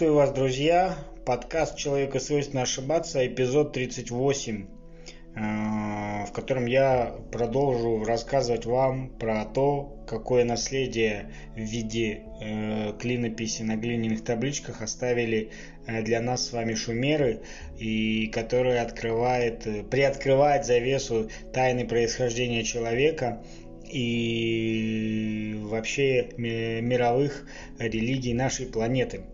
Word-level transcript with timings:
Приветствую 0.00 0.26
вас, 0.26 0.34
друзья. 0.34 0.96
Подкаст 1.26 1.76
«Человеку 1.76 2.20
свойственно 2.20 2.62
ошибаться», 2.62 3.26
эпизод 3.26 3.74
38, 3.74 4.64
э, 4.64 6.24
в 6.24 6.32
котором 6.32 6.64
я 6.64 7.16
продолжу 7.30 8.02
рассказывать 8.04 8.64
вам 8.64 9.10
про 9.10 9.44
то, 9.44 10.02
какое 10.06 10.44
наследие 10.44 11.30
в 11.54 11.60
виде 11.60 12.22
э, 12.40 12.94
клинописи 12.98 13.60
на 13.60 13.76
глиняных 13.76 14.24
табличках 14.24 14.80
оставили 14.80 15.50
э, 15.86 16.00
для 16.00 16.22
нас 16.22 16.46
с 16.46 16.52
вами 16.54 16.72
шумеры, 16.72 17.42
и 17.78 18.28
которые 18.28 18.80
открывает, 18.80 19.90
приоткрывает 19.90 20.64
завесу 20.64 21.28
тайны 21.52 21.86
происхождения 21.86 22.64
человека 22.64 23.42
и 23.84 25.58
вообще 25.60 26.30
мировых 26.38 27.46
религий 27.78 28.32
нашей 28.32 28.64
планеты. 28.64 29.24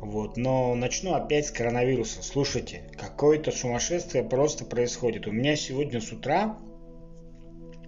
Вот. 0.00 0.36
Но 0.36 0.74
начну 0.74 1.14
опять 1.14 1.46
с 1.46 1.50
коронавируса. 1.50 2.22
Слушайте, 2.22 2.82
какое-то 2.98 3.52
сумасшествие 3.52 4.24
просто 4.24 4.64
происходит. 4.64 5.26
У 5.26 5.32
меня 5.32 5.56
сегодня 5.56 6.00
с 6.00 6.10
утра 6.10 6.56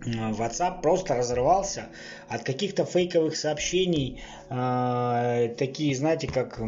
WhatsApp 0.05 0.83
просто 0.83 1.17
разрывался 1.17 1.87
от 2.29 2.43
каких-то 2.45 2.85
фейковых 2.85 3.37
сообщений, 3.37 4.21
э, 4.51 5.55
такие, 5.57 5.95
знаете, 5.95 6.27
как 6.27 6.61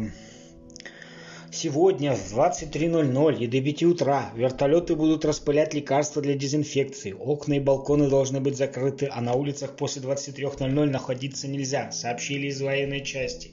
Сегодня 1.55 2.13
в 2.13 2.37
23.00 2.37 3.37
и 3.37 3.47
до 3.47 3.61
5 3.61 3.83
утра 3.83 4.29
вертолеты 4.35 4.93
будут 4.93 5.23
распылять 5.23 5.73
лекарства 5.73 6.21
для 6.21 6.33
дезинфекции. 6.33 7.13
Окна 7.13 7.53
и 7.53 7.59
балконы 7.61 8.09
должны 8.09 8.41
быть 8.41 8.57
закрыты, 8.57 9.09
а 9.09 9.21
на 9.21 9.35
улицах 9.35 9.77
после 9.77 10.01
23.00 10.01 10.67
находиться 10.67 11.47
нельзя, 11.47 11.93
сообщили 11.93 12.47
из 12.47 12.61
военной 12.61 13.05
части. 13.05 13.51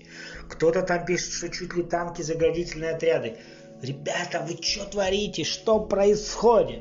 Кто-то 0.48 0.82
там 0.82 1.04
пишет, 1.04 1.32
что 1.32 1.48
чуть 1.48 1.76
ли 1.76 1.84
танки 1.84 2.22
заградительные 2.22 2.90
отряды. 2.90 3.36
Ребята, 3.82 4.44
вы 4.48 4.60
что 4.60 4.84
творите? 4.84 5.44
Что 5.44 5.78
происходит? 5.78 6.80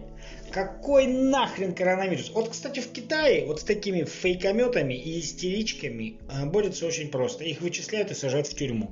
Какой 0.52 1.05
нахрен 1.05 1.75
коронавирус? 1.75 2.31
Вот, 2.31 2.49
кстати, 2.49 2.80
в 2.80 2.92
Китае 2.92 3.45
вот 3.45 3.61
с 3.61 3.64
такими 3.64 4.05
фейкометами 4.05 4.95
и 4.95 5.19
истеричками 5.19 6.17
э, 6.31 6.47
борются 6.47 6.88
очень 6.88 7.09
просто. 7.09 7.44
Их 7.44 7.61
вычисляют 7.61 8.09
и 8.09 8.16
сажают 8.16 8.47
в 8.47 8.55
тюрьму. 8.55 8.89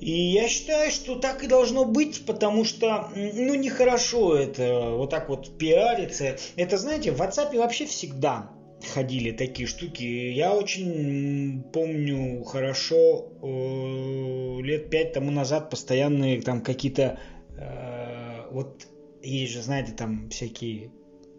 И 0.00 0.10
я 0.10 0.48
считаю, 0.48 0.90
что 0.90 1.16
так 1.16 1.42
и 1.42 1.46
должно 1.46 1.84
быть, 1.84 2.26
потому 2.26 2.64
что, 2.64 3.08
ну, 3.14 3.54
нехорошо 3.54 4.36
это 4.36 4.90
вот 4.90 5.10
так 5.10 5.28
вот 5.28 5.56
пиариться. 5.58 6.36
Это, 6.56 6.76
знаете, 6.76 7.12
в 7.12 7.20
WhatsApp 7.20 7.56
вообще 7.56 7.86
всегда 7.86 8.50
ходили 8.92 9.30
такие 9.30 9.66
штуки. 9.66 10.02
Я 10.02 10.54
очень 10.54 11.62
помню 11.72 12.44
хорошо, 12.44 13.28
э, 13.42 14.62
лет 14.62 14.90
пять 14.90 15.12
тому 15.12 15.30
назад 15.30 15.70
постоянные 15.70 16.42
там 16.42 16.60
какие-то, 16.60 17.18
э, 17.58 18.50
вот 18.50 18.86
есть 19.22 19.52
же, 19.52 19.62
знаете, 19.62 19.92
там 19.92 20.28
всякие 20.30 20.90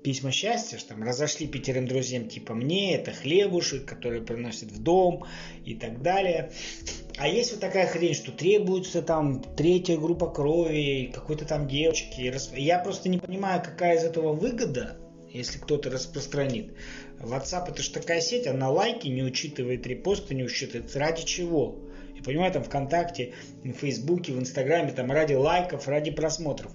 письма 0.07 0.31
счастья, 0.31 0.77
что 0.77 0.93
там 0.93 1.03
разошли 1.03 1.47
пятерым 1.47 1.85
друзьям, 1.85 2.29
типа 2.29 2.53
мне, 2.53 2.95
это 2.95 3.11
хлебушек, 3.11 3.83
который 3.83 4.21
приносит 4.21 4.71
в 4.71 4.81
дом 4.81 5.25
и 5.65 5.75
так 5.75 6.01
далее. 6.01 6.53
А 7.17 7.27
есть 7.27 7.51
вот 7.51 7.59
такая 7.59 7.87
хрень, 7.87 8.13
что 8.13 8.31
требуется 8.31 9.01
там 9.01 9.43
третья 9.57 9.97
группа 9.97 10.29
крови, 10.29 11.11
какой-то 11.13 11.43
там 11.43 11.67
девочки. 11.67 12.33
Я 12.55 12.79
просто 12.79 13.09
не 13.09 13.17
понимаю, 13.17 13.61
какая 13.61 13.97
из 13.97 14.05
этого 14.05 14.31
выгода, 14.31 14.95
если 15.29 15.59
кто-то 15.59 15.89
распространит. 15.89 16.71
WhatsApp 17.19 17.69
это 17.69 17.81
же 17.83 17.91
такая 17.91 18.21
сеть, 18.21 18.47
она 18.47 18.71
лайки 18.71 19.09
не 19.09 19.23
учитывает, 19.23 19.85
репосты 19.85 20.35
не 20.35 20.45
учитывает. 20.45 20.95
Ради 20.95 21.25
чего? 21.25 21.83
Я 22.15 22.23
понимаю, 22.23 22.53
там 22.53 22.63
ВКонтакте, 22.63 23.33
в 23.61 23.73
Фейсбуке, 23.73 24.31
в 24.31 24.39
Инстаграме, 24.39 24.93
там 24.93 25.11
ради 25.11 25.33
лайков, 25.33 25.85
ради 25.89 26.11
просмотров. 26.11 26.71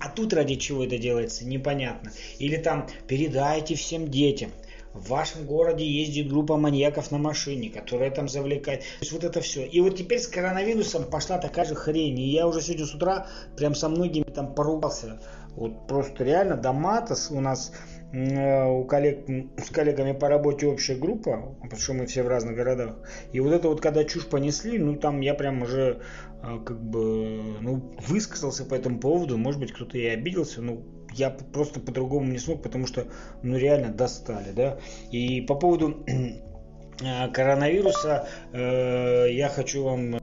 А 0.00 0.08
тут 0.08 0.32
ради 0.32 0.54
чего 0.54 0.84
это 0.84 0.98
делается, 0.98 1.46
непонятно. 1.46 2.10
Или 2.38 2.56
там 2.56 2.88
передайте 3.06 3.74
всем 3.74 4.08
детям. 4.08 4.50
В 4.94 5.08
вашем 5.08 5.46
городе 5.46 5.86
ездит 5.86 6.28
группа 6.28 6.56
маньяков 6.56 7.12
на 7.12 7.18
машине, 7.18 7.70
которая 7.70 8.10
там 8.10 8.28
завлекает. 8.28 8.80
То 8.80 8.86
есть 9.00 9.12
вот 9.12 9.22
это 9.22 9.40
все. 9.40 9.64
И 9.64 9.80
вот 9.80 9.96
теперь 9.96 10.18
с 10.18 10.26
коронавирусом 10.26 11.04
пошла 11.04 11.38
такая 11.38 11.64
же 11.64 11.76
хрень. 11.76 12.18
И 12.18 12.30
я 12.30 12.48
уже 12.48 12.60
сегодня 12.60 12.86
с 12.86 12.94
утра 12.94 13.28
прям 13.56 13.74
со 13.74 13.88
многими 13.88 14.24
там 14.24 14.54
поругался. 14.54 15.20
Вот 15.54 15.86
просто 15.86 16.24
реально 16.24 16.56
до 16.56 16.72
мата 16.72 17.14
у 17.30 17.40
нас 17.40 17.72
у 18.12 18.84
коллег, 18.84 19.24
с 19.56 19.70
коллегами 19.70 20.12
по 20.12 20.28
работе 20.28 20.66
общая 20.66 20.96
группа, 20.96 21.54
потому 21.62 21.80
что 21.80 21.94
мы 21.94 22.06
все 22.06 22.22
в 22.22 22.28
разных 22.28 22.56
городах. 22.56 22.96
И 23.32 23.40
вот 23.40 23.52
это 23.52 23.68
вот, 23.68 23.80
когда 23.80 24.04
чушь 24.04 24.26
понесли, 24.26 24.78
ну 24.78 24.96
там 24.96 25.20
я 25.20 25.34
прям 25.34 25.62
уже 25.62 26.00
э, 26.42 26.58
как 26.64 26.82
бы 26.82 27.58
ну, 27.60 27.94
высказался 28.08 28.64
по 28.64 28.74
этому 28.74 28.98
поводу. 28.98 29.38
Может 29.38 29.60
быть, 29.60 29.72
кто-то 29.72 29.96
и 29.96 30.06
обиделся, 30.06 30.60
ну 30.60 30.82
я 31.12 31.30
просто 31.30 31.78
по-другому 31.80 32.30
не 32.30 32.38
смог, 32.38 32.62
потому 32.62 32.86
что 32.86 33.06
ну 33.42 33.56
реально 33.56 33.92
достали, 33.92 34.50
да. 34.52 34.78
И 35.12 35.42
по 35.42 35.54
поводу 35.54 36.04
э, 37.00 37.28
коронавируса 37.32 38.28
э, 38.52 39.26
я 39.30 39.48
хочу 39.48 39.84
вам 39.84 40.20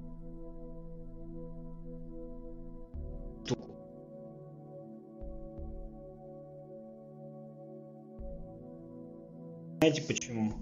Знаете 9.80 10.02
почему? 10.02 10.54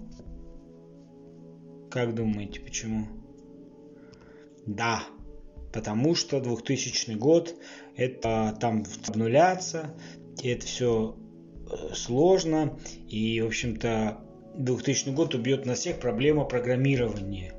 Как 1.90 2.14
думаете, 2.14 2.60
почему? 2.60 3.06
Да, 4.66 5.04
потому 5.72 6.14
что 6.14 6.40
2000 6.40 7.12
год, 7.12 7.54
это 7.96 8.54
там 8.60 8.84
обнуляться, 9.08 9.94
это 10.42 10.66
все 10.66 11.16
э, 11.70 11.94
сложно, 11.94 12.78
и, 13.08 13.40
в 13.40 13.46
общем-то, 13.46 14.20
2000 14.58 15.10
год 15.10 15.34
убьет 15.34 15.64
нас 15.64 15.78
всех 15.78 15.98
проблема 15.98 16.44
программирования. 16.44 17.55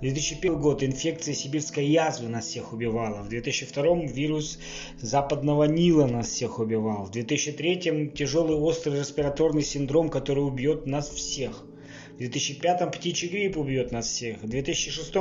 2001 0.00 0.60
год 0.60 0.82
инфекция 0.82 1.34
сибирской 1.34 1.86
язвы 1.86 2.28
нас 2.28 2.46
всех 2.46 2.74
убивала. 2.74 3.22
В 3.22 3.30
2002 3.30 4.04
вирус 4.12 4.58
западного 5.00 5.64
Нила 5.64 6.06
нас 6.06 6.28
всех 6.28 6.58
убивал. 6.58 7.06
В 7.06 7.10
2003 7.10 8.12
тяжелый 8.14 8.56
острый 8.56 8.98
респираторный 8.98 9.62
синдром, 9.62 10.10
который 10.10 10.44
убьет 10.44 10.86
нас 10.86 11.08
всех. 11.08 11.64
В 12.16 12.18
2005 12.18 12.92
птичий 12.92 13.28
грипп 13.28 13.56
убьет 13.56 13.90
нас 13.90 14.06
всех. 14.06 14.42
В 14.42 14.48
2006 14.48 15.12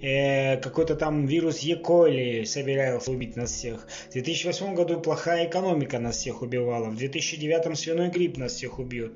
э, 0.00 0.56
какой-то 0.58 0.94
там 0.94 1.26
вирус 1.26 1.60
Е. 1.60 1.76
коли 1.76 2.44
собирался 2.44 3.10
убить 3.10 3.36
нас 3.36 3.50
всех. 3.52 3.86
В 4.08 4.12
2008 4.12 4.74
году 4.74 4.98
плохая 5.00 5.46
экономика 5.46 5.98
нас 5.98 6.16
всех 6.16 6.40
убивала. 6.40 6.88
В 6.88 6.96
2009 6.96 7.78
свиной 7.78 8.08
грипп 8.08 8.38
нас 8.38 8.52
всех 8.52 8.78
убьет. 8.78 9.12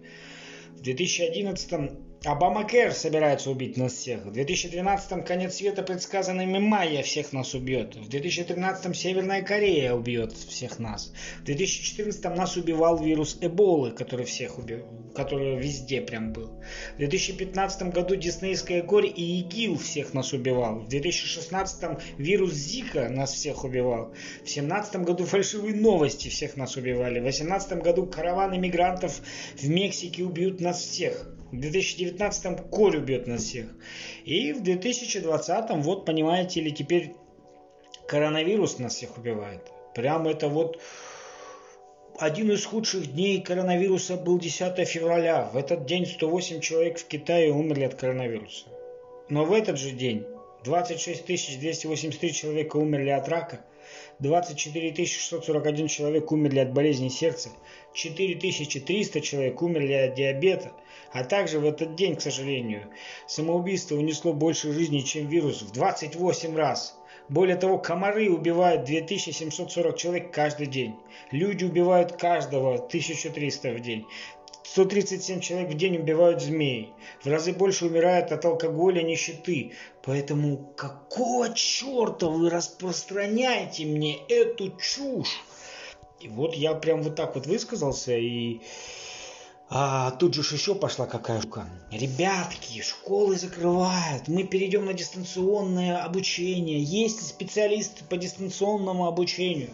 В 0.76 0.82
2011 0.82 2.09
Обама 2.22 2.64
Кэр 2.64 2.92
собирается 2.92 3.50
убить 3.50 3.78
нас 3.78 3.94
всех. 3.94 4.26
В 4.26 4.32
2012-м 4.32 5.24
конец 5.24 5.54
света, 5.54 5.82
предсказанными 5.82 6.58
майя, 6.58 7.02
всех 7.02 7.32
нас 7.32 7.54
убьет. 7.54 7.96
В 7.96 8.10
2013-м 8.10 8.92
Северная 8.92 9.40
Корея 9.40 9.94
убьет 9.94 10.34
всех 10.34 10.78
нас. 10.78 11.14
В 11.40 11.44
2014-м 11.44 12.34
нас 12.34 12.58
убивал 12.58 13.02
вирус 13.02 13.38
Эболы, 13.40 13.92
который 13.92 14.26
всех 14.26 14.58
убил, 14.58 14.84
который 15.14 15.56
везде 15.56 16.02
прям 16.02 16.34
был. 16.34 16.50
В 16.96 16.98
2015 16.98 17.84
году 17.84 18.16
Диснейская 18.16 18.82
горе 18.82 19.08
и 19.08 19.40
ИГИЛ 19.40 19.78
всех 19.78 20.12
нас 20.12 20.34
убивал. 20.34 20.80
В 20.80 20.88
2016-м 20.88 22.00
вирус 22.18 22.52
Зика 22.52 23.08
нас 23.08 23.32
всех 23.32 23.64
убивал. 23.64 24.08
В 24.10 24.44
2017 24.44 24.96
году 24.96 25.24
фальшивые 25.24 25.74
новости 25.74 26.28
всех 26.28 26.58
нас 26.58 26.76
убивали. 26.76 27.18
В 27.18 27.22
2018 27.22 27.82
году 27.82 28.04
караваны 28.04 28.58
мигрантов 28.58 29.22
в 29.56 29.66
Мексике 29.70 30.22
убьют 30.22 30.60
нас 30.60 30.80
всех. 30.80 31.26
В 31.50 31.56
2019-м 31.56 32.56
корь 32.70 32.98
убьет 32.98 33.26
нас 33.26 33.42
всех. 33.42 33.66
И 34.24 34.52
в 34.52 34.62
2020-м, 34.62 35.82
вот 35.82 36.04
понимаете 36.04 36.60
ли, 36.60 36.72
теперь 36.72 37.14
коронавирус 38.06 38.78
нас 38.78 38.94
всех 38.94 39.18
убивает. 39.18 39.62
Прямо 39.94 40.30
это 40.30 40.48
вот 40.48 40.80
один 42.18 42.52
из 42.52 42.64
худших 42.64 43.12
дней 43.14 43.40
коронавируса 43.40 44.16
был 44.16 44.38
10 44.38 44.86
февраля. 44.86 45.48
В 45.52 45.56
этот 45.56 45.86
день 45.86 46.06
108 46.06 46.60
человек 46.60 46.98
в 46.98 47.06
Китае 47.06 47.52
умерли 47.52 47.84
от 47.84 47.94
коронавируса. 47.94 48.66
Но 49.28 49.44
в 49.44 49.52
этот 49.52 49.78
же 49.78 49.90
день 49.90 50.26
26 50.64 51.24
283 51.58 52.32
человека 52.32 52.76
умерли 52.76 53.10
от 53.10 53.28
рака, 53.28 53.64
24 54.20 55.06
641 55.06 55.88
человек 55.88 56.30
умерли 56.30 56.60
от 56.60 56.72
болезни 56.72 57.08
сердца, 57.08 57.50
4300 57.94 59.20
человек 59.20 59.60
умерли 59.60 59.92
от 59.92 60.14
диабета– 60.14 60.72
а 61.12 61.24
также 61.24 61.58
в 61.58 61.64
этот 61.64 61.96
день, 61.96 62.16
к 62.16 62.20
сожалению, 62.20 62.84
самоубийство 63.26 63.96
унесло 63.96 64.32
больше 64.32 64.72
жизней, 64.72 65.04
чем 65.04 65.26
вирус 65.26 65.62
в 65.62 65.72
28 65.72 66.56
раз. 66.56 66.96
Более 67.28 67.56
того, 67.56 67.78
комары 67.78 68.30
убивают 68.30 68.84
2740 68.84 69.96
человек 69.96 70.32
каждый 70.32 70.66
день. 70.66 70.96
Люди 71.30 71.64
убивают 71.64 72.12
каждого 72.12 72.74
1300 72.74 73.72
в 73.72 73.80
день. 73.80 74.06
137 74.72 75.40
человек 75.40 75.70
в 75.70 75.76
день 75.76 75.96
убивают 75.96 76.40
змей. 76.40 76.92
В 77.24 77.26
разы 77.26 77.52
больше 77.52 77.86
умирают 77.86 78.30
от 78.30 78.44
алкоголя, 78.44 79.02
нищеты. 79.02 79.72
Поэтому 80.02 80.72
какого 80.76 81.52
черта 81.54 82.28
вы 82.28 82.50
распространяете 82.50 83.84
мне 83.84 84.18
эту 84.28 84.70
чушь? 84.76 85.42
И 86.20 86.28
вот 86.28 86.54
я 86.54 86.74
прям 86.74 87.02
вот 87.02 87.16
так 87.16 87.34
вот 87.34 87.46
высказался, 87.46 88.16
и 88.16 88.60
а 89.72 90.12
тут 90.12 90.34
же 90.34 90.42
еще 90.54 90.76
пошла 90.76 91.06
какая 91.06 91.40
штука. 91.40 91.68
Ребятки, 91.90 92.80
школы 92.80 93.36
закрывают, 93.36 94.28
мы 94.28 94.44
перейдем 94.44 94.84
на 94.84 94.92
дистанционное 94.92 96.02
обучение. 96.04 96.80
Есть 96.80 97.22
ли 97.22 97.26
специалисты 97.26 98.04
по 98.04 98.16
дистанционному 98.16 99.06
обучению? 99.06 99.70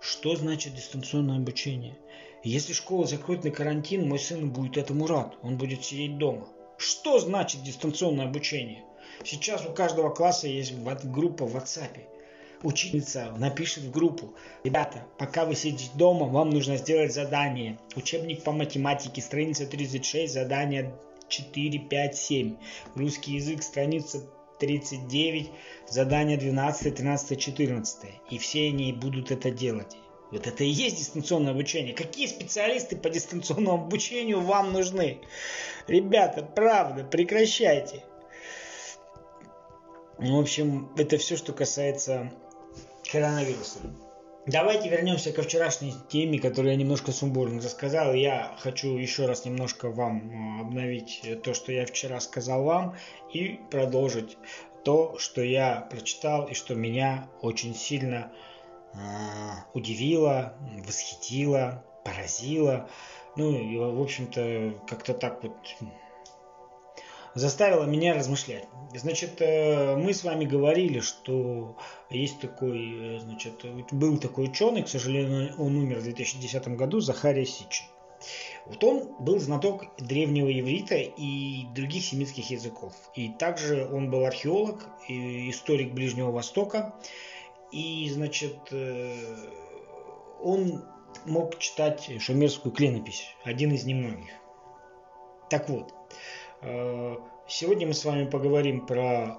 Что 0.00 0.34
значит 0.34 0.74
дистанционное 0.74 1.36
обучение? 1.36 1.96
Если 2.42 2.72
школа 2.72 3.06
закроет 3.06 3.44
на 3.44 3.50
карантин, 3.50 4.08
мой 4.08 4.18
сын 4.18 4.50
будет 4.50 4.76
этому 4.76 5.06
рад. 5.06 5.36
Он 5.42 5.56
будет 5.56 5.84
сидеть 5.84 6.18
дома. 6.18 6.48
Что 6.76 7.18
значит 7.18 7.62
дистанционное 7.62 8.26
обучение? 8.26 8.82
Сейчас 9.24 9.64
у 9.66 9.72
каждого 9.72 10.10
класса 10.10 10.48
есть 10.48 10.74
группа 10.74 11.46
в 11.46 11.56
WhatsApp 11.56 12.00
ученица 12.62 13.32
напишет 13.38 13.84
в 13.84 13.90
группу, 13.90 14.34
ребята, 14.64 15.04
пока 15.18 15.44
вы 15.44 15.54
сидите 15.54 15.90
дома, 15.94 16.26
вам 16.26 16.50
нужно 16.50 16.76
сделать 16.76 17.12
задание. 17.12 17.78
Учебник 17.96 18.42
по 18.42 18.52
математике, 18.52 19.20
страница 19.20 19.66
36, 19.66 20.32
задание 20.32 20.94
4, 21.28 21.78
5, 21.78 22.16
7. 22.16 22.56
Русский 22.94 23.34
язык, 23.34 23.62
страница 23.62 24.24
39, 24.60 25.50
задание 25.88 26.36
12, 26.36 26.94
13, 26.94 27.40
14. 27.40 28.10
И 28.30 28.38
все 28.38 28.68
они 28.68 28.92
будут 28.92 29.30
это 29.30 29.50
делать. 29.50 29.96
Вот 30.32 30.46
это 30.46 30.64
и 30.64 30.68
есть 30.68 30.96
дистанционное 30.96 31.52
обучение. 31.52 31.94
Какие 31.94 32.26
специалисты 32.26 32.96
по 32.96 33.10
дистанционному 33.10 33.84
обучению 33.84 34.40
вам 34.40 34.72
нужны? 34.72 35.20
Ребята, 35.86 36.42
правда, 36.42 37.04
прекращайте. 37.04 38.02
В 40.16 40.38
общем, 40.38 40.90
это 40.96 41.18
все, 41.18 41.36
что 41.36 41.52
касается 41.52 42.32
коронавирусом. 43.10 43.94
Давайте 44.46 44.88
вернемся 44.88 45.32
ко 45.32 45.42
вчерашней 45.42 45.94
теме, 46.08 46.38
которую 46.38 46.72
я 46.72 46.78
немножко 46.78 47.12
сумбурно 47.12 47.60
рассказал. 47.60 48.14
Я 48.14 48.56
хочу 48.58 48.96
еще 48.96 49.26
раз 49.26 49.44
немножко 49.44 49.90
вам 49.90 50.30
э, 50.30 50.60
обновить 50.62 51.22
то, 51.44 51.52
что 51.52 51.72
я 51.72 51.84
вчера 51.84 52.18
сказал 52.20 52.64
вам, 52.64 52.96
и 53.32 53.60
продолжить 53.70 54.38
то, 54.82 55.16
что 55.18 55.42
я 55.42 55.86
прочитал 55.90 56.46
и 56.48 56.54
что 56.54 56.74
меня 56.74 57.28
очень 57.40 57.74
сильно 57.74 58.32
э, 58.32 58.51
удивило, 59.74 60.54
восхитило, 60.86 61.84
поразило. 62.04 62.88
Ну 63.36 63.52
и, 63.52 63.78
в 63.78 64.00
общем-то, 64.00 64.74
как-то 64.86 65.14
так 65.14 65.42
вот 65.42 65.56
заставило 67.34 67.84
меня 67.84 68.14
размышлять. 68.14 68.66
Значит, 68.94 69.40
э, 69.40 69.96
мы 69.96 70.12
с 70.12 70.22
вами 70.22 70.44
говорили, 70.44 71.00
что 71.00 71.76
есть 72.10 72.40
такой, 72.40 73.16
э, 73.16 73.18
значит, 73.20 73.64
был 73.90 74.18
такой 74.18 74.46
ученый, 74.46 74.82
к 74.82 74.88
сожалению, 74.88 75.54
он 75.58 75.76
умер 75.76 76.00
в 76.00 76.02
2010 76.02 76.76
году, 76.76 77.00
Захария 77.00 77.46
Сичин. 77.46 77.86
Вот 78.66 78.84
он 78.84 79.16
был 79.18 79.40
знаток 79.40 79.84
древнего 79.98 80.46
иврита 80.46 80.94
и 80.94 81.64
других 81.74 82.04
семитских 82.04 82.50
языков. 82.50 82.92
И 83.16 83.30
также 83.30 83.88
он 83.90 84.10
был 84.10 84.24
археолог, 84.24 84.86
и 85.08 85.50
историк 85.50 85.92
Ближнего 85.92 86.30
Востока. 86.30 86.94
И, 87.72 88.08
значит, 88.10 88.58
э, 88.70 89.14
он 90.40 90.84
мог 91.24 91.58
читать 91.58 92.10
шумерскую 92.20 92.72
клинопись, 92.72 93.34
один 93.44 93.72
из 93.72 93.84
немногих. 93.84 94.30
Так 95.48 95.68
вот, 95.68 95.92
Э, 96.62 97.16
сегодня 97.48 97.86
мы 97.86 97.94
с 97.94 98.04
вами 98.04 98.24
поговорим 98.24 98.86
про 98.86 99.38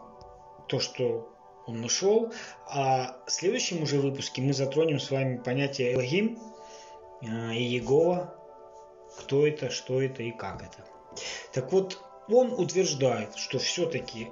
то, 0.68 0.80
что 0.80 1.30
он 1.66 1.82
нашел, 1.82 2.34
а 2.68 3.18
в 3.26 3.32
следующем 3.32 3.84
уже 3.84 4.00
выпуске 4.00 4.42
мы 4.42 4.54
затронем 4.54 5.00
с 5.00 5.10
вами 5.10 5.38
понятие 5.38 5.94
Элогим 5.94 6.38
э, 7.22 7.54
и 7.56 7.64
Егова, 7.64 8.36
кто 9.20 9.48
это, 9.48 9.70
что 9.70 10.02
это 10.02 10.24
и 10.24 10.32
как 10.32 10.62
это. 10.62 10.86
Так 11.54 11.72
вот, 11.72 12.04
он 12.28 12.52
утверждает, 12.52 13.36
что 13.36 13.60
все-таки 13.60 14.30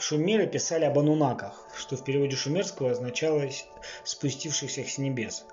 шумеры 0.00 0.46
писали 0.46 0.84
об 0.84 0.98
анунаках, 0.98 1.66
что 1.76 1.96
в 1.96 2.04
переводе 2.04 2.36
шумерского 2.36 2.92
означало 2.92 3.44
спустившихся 4.04 4.84
с 4.84 4.98
небес. 4.98 5.44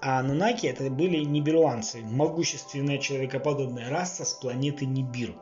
А 0.00 0.18
анунаки 0.18 0.66
это 0.66 0.90
были 0.90 1.24
нибируанцы, 1.24 2.02
могущественная 2.02 2.98
человекоподобная 2.98 3.88
раса 3.88 4.24
с 4.24 4.34
планеты 4.34 4.86
Нибиру. 4.86 5.34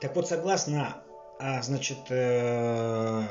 Так 0.00 0.16
вот, 0.16 0.26
согласно, 0.26 1.02
а, 1.38 1.62
значит, 1.62 1.98
э, 2.08 3.24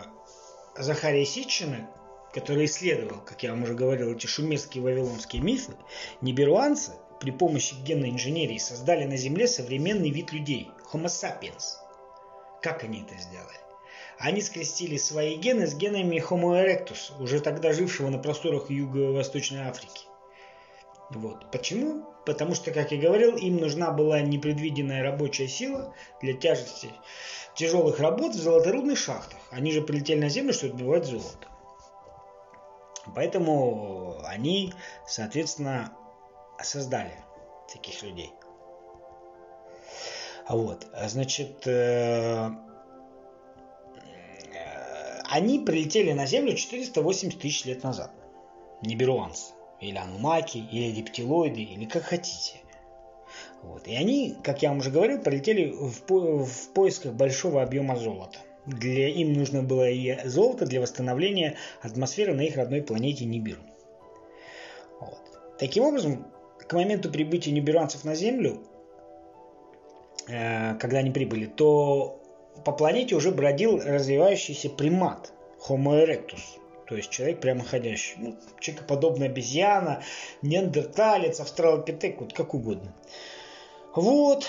Захария 0.77 1.25
Ситчина, 1.25 1.89
который 2.33 2.65
исследовал, 2.65 3.21
как 3.21 3.43
я 3.43 3.51
вам 3.51 3.63
уже 3.63 3.73
говорил, 3.73 4.11
эти 4.13 4.27
шумерские 4.27 4.83
вавилонские 4.83 5.41
мифы, 5.41 5.73
ниберуанцы 6.21 6.93
при 7.19 7.31
помощи 7.31 7.75
генной 7.83 8.11
инженерии 8.11 8.57
создали 8.57 9.05
на 9.05 9.17
Земле 9.17 9.47
современный 9.47 10.11
вид 10.11 10.31
людей– 10.31 10.71
Homo 10.93 11.07
sapiens. 11.07 11.81
Как 12.62 12.84
они 12.84 13.02
это 13.02 13.18
сделали? 13.18 13.58
Они 14.19 14.42
скрестили 14.42 14.98
свои 14.98 15.36
гены 15.36 15.66
с 15.66 15.74
генами 15.74 16.18
Homo 16.22 16.54
erectus, 16.63 17.12
уже 17.19 17.40
тогда 17.40 17.74
жившего 17.74 18.10
на 18.10 18.19
просторах 18.19 18.69
Юго-Восточной 18.69 19.62
Африки. 19.62 20.06
Вот. 21.10 21.50
Почему? 21.52 22.06
Потому 22.25 22.54
что, 22.54 22.72
как 22.72 22.92
я 22.92 23.02
говорил, 23.02 23.36
им 23.36 23.58
нужна 23.58 23.90
была 23.90 24.22
непредвиденная 24.22 25.02
рабочая 25.02 25.48
сила 25.48 25.94
для 26.22 26.34
тяжести 26.34 26.92
тяжелых 27.56 28.00
работ 28.00 28.36
в 28.36 28.42
золоторудных 28.42 28.98
шахтах. 28.98 29.40
Они 29.50 29.72
же 29.72 29.81
прилетели 29.81 30.19
на 30.19 30.30
Землю, 30.30 30.54
чтобы 30.54 30.78
добывать 30.78 31.06
золото. 31.06 31.48
Поэтому 33.16 34.22
они, 34.24 34.74
соответственно, 35.08 35.92
создали 36.62 37.16
таких 37.74 38.04
людей. 38.04 38.31
Вот, 40.51 40.86
значит, 41.08 41.65
э, 41.65 42.50
они 45.29 45.60
прилетели 45.60 46.12
на 46.12 46.25
Землю 46.25 46.55
480 46.55 47.39
тысяч 47.39 47.63
лет 47.63 47.84
назад. 47.84 48.12
Ниберуанцы 48.81 49.53
или 49.79 49.96
анумаки, 49.96 50.58
или 50.58 50.93
рептилоиды, 51.00 51.62
или 51.62 51.86
как 51.86 52.03
хотите. 52.03 52.58
Вот. 53.63 53.88
И 53.88 53.96
они, 53.96 54.36
как 54.43 54.62
я 54.62 54.70
вам 54.70 54.79
уже 54.79 54.91
говорил, 54.91 55.22
полетели 55.22 55.72
в, 55.72 56.01
по 56.01 56.43
в 56.43 56.74
поисках 56.74 57.13
большого 57.13 57.63
объема 57.63 57.96
золота. 57.96 58.39
Для, 58.65 59.08
им 59.08 59.31
нужно 59.31 59.63
было 59.63 59.89
и 59.89 60.27
золото 60.27 60.65
для 60.65 60.81
восстановления 60.81 61.55
атмосферы 61.81 62.34
на 62.34 62.41
их 62.41 62.58
родной 62.58 62.81
планете 62.81 63.24
Нибиру. 63.24 63.62
Вот. 65.00 65.22
Таким 65.58 65.86
образом, 65.86 66.27
к 66.60 66.74
моменту 66.74 67.10
прибытия 67.10 67.51
нибиранцев 67.51 68.03
на 68.03 68.15
Землю, 68.15 68.62
э, 68.65 68.71
когда 70.28 71.00
они 71.00 71.12
прибыли, 71.12 71.46
то 71.46 72.22
по 72.63 72.72
планете 72.72 73.16
уже 73.16 73.32
бродил 73.32 73.80
развивающийся 73.80 74.70
примат 74.70 75.34
Homo 75.68 76.06
erectus– 76.06 76.42
то 76.92 76.98
есть 76.98 77.10
человек 77.10 77.40
прямоходящий. 77.40 78.16
Ну, 78.18 78.36
человекоподобная 78.60 79.30
обезьяна, 79.30 80.04
неандерталец, 80.42 81.40
австралопитек, 81.40 82.20
вот 82.20 82.34
как 82.34 82.54
угодно. 82.54 82.94
Вот. 83.96 84.46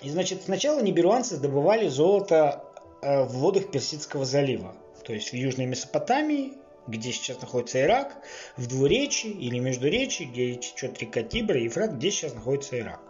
И, 0.00 0.08
значит, 0.08 0.44
сначала 0.44 0.80
ниберуанцы 0.80 1.38
добывали 1.38 1.88
золото 1.88 2.62
э, 3.02 3.24
в 3.24 3.32
водах 3.32 3.72
Персидского 3.72 4.24
залива. 4.24 4.76
То 5.04 5.12
есть 5.12 5.32
в 5.32 5.34
Южной 5.34 5.66
Месопотамии, 5.66 6.52
где 6.86 7.10
сейчас 7.10 7.40
находится 7.40 7.82
Ирак, 7.82 8.16
в 8.56 8.68
Двуречии 8.68 9.32
или 9.32 9.58
Междуречии, 9.58 10.22
где 10.22 10.54
течет 10.54 11.00
река 11.00 11.24
Тибра 11.24 11.58
и 11.58 11.64
Ефрат, 11.64 11.94
где 11.94 12.12
сейчас 12.12 12.32
находится 12.32 12.78
Ирак. 12.78 13.09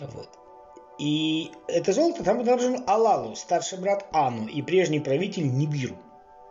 Вот. 0.00 0.28
И 0.98 1.50
это 1.68 1.92
золото 1.92 2.22
там 2.22 2.44
должен 2.44 2.84
Алалу, 2.86 3.34
старший 3.34 3.78
брат 3.78 4.06
Ану 4.12 4.46
и 4.46 4.62
прежний 4.62 5.00
правитель 5.00 5.52
Нибиру. 5.52 5.96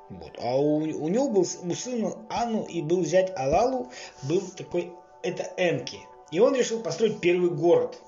Вот. 0.10 0.38
А 0.42 0.58
у, 0.58 0.80
у 0.80 1.08
него 1.08 1.30
был 1.30 1.42
у 1.42 1.74
сына 1.74 2.16
Ану 2.30 2.64
и 2.64 2.82
был 2.82 3.02
взять 3.02 3.32
Алалу, 3.38 3.90
был 4.24 4.42
такой, 4.58 4.94
это 5.24 5.54
Энки. 5.58 6.00
И 6.32 6.40
он 6.40 6.56
решил 6.56 6.82
построить 6.82 7.20
первый 7.20 7.50
город 7.50 8.00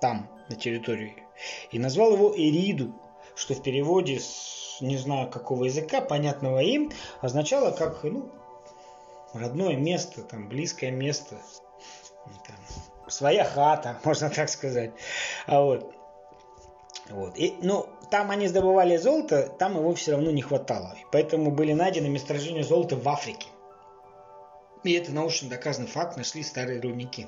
там, 0.00 0.28
на 0.48 0.56
территории. 0.56 1.16
И 1.70 1.78
назвал 1.78 2.12
его 2.14 2.34
Эриду, 2.36 2.92
что 3.34 3.54
в 3.54 3.62
переводе 3.62 4.20
с 4.20 4.64
не 4.80 4.96
знаю 4.96 5.30
какого 5.30 5.64
языка, 5.64 6.00
понятного 6.00 6.58
им, 6.58 6.90
означало 7.20 7.70
как, 7.70 8.02
ну, 8.04 8.30
родное 9.32 9.76
место, 9.76 10.22
там, 10.22 10.48
близкое 10.48 10.90
место. 10.90 11.36
Там, 12.46 12.56
своя 13.08 13.44
хата, 13.44 13.98
можно 14.04 14.30
так 14.30 14.48
сказать. 14.48 14.92
А 15.46 15.60
вот. 15.60 15.92
Вот. 17.10 17.36
И, 17.36 17.54
ну, 17.60 17.86
там 18.10 18.30
они 18.30 18.48
сдобывали 18.48 18.96
золото, 18.96 19.48
там 19.58 19.76
его 19.76 19.94
все 19.94 20.12
равно 20.12 20.30
не 20.30 20.42
хватало. 20.42 20.94
И 21.00 21.04
поэтому 21.12 21.50
были 21.50 21.72
найдены 21.72 22.08
месторождения 22.08 22.62
золота 22.62 22.96
в 22.96 23.06
Африке. 23.08 23.48
И 24.84 24.92
это 24.92 25.12
научно 25.12 25.48
доказанный 25.48 25.88
факт, 25.88 26.16
нашли 26.16 26.42
старые 26.42 26.80
рудники. 26.80 27.26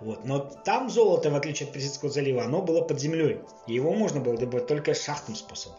Вот. 0.00 0.24
Но 0.24 0.38
там 0.38 0.88
золото, 0.88 1.30
в 1.30 1.36
отличие 1.36 1.66
от 1.66 1.72
Персидского 1.72 2.10
залива, 2.10 2.44
оно 2.44 2.62
было 2.62 2.82
под 2.82 2.98
землей. 3.00 3.40
Его 3.66 3.92
можно 3.92 4.20
было 4.20 4.36
добывать 4.36 4.66
только 4.66 4.94
шахтным 4.94 5.36
способом. 5.36 5.78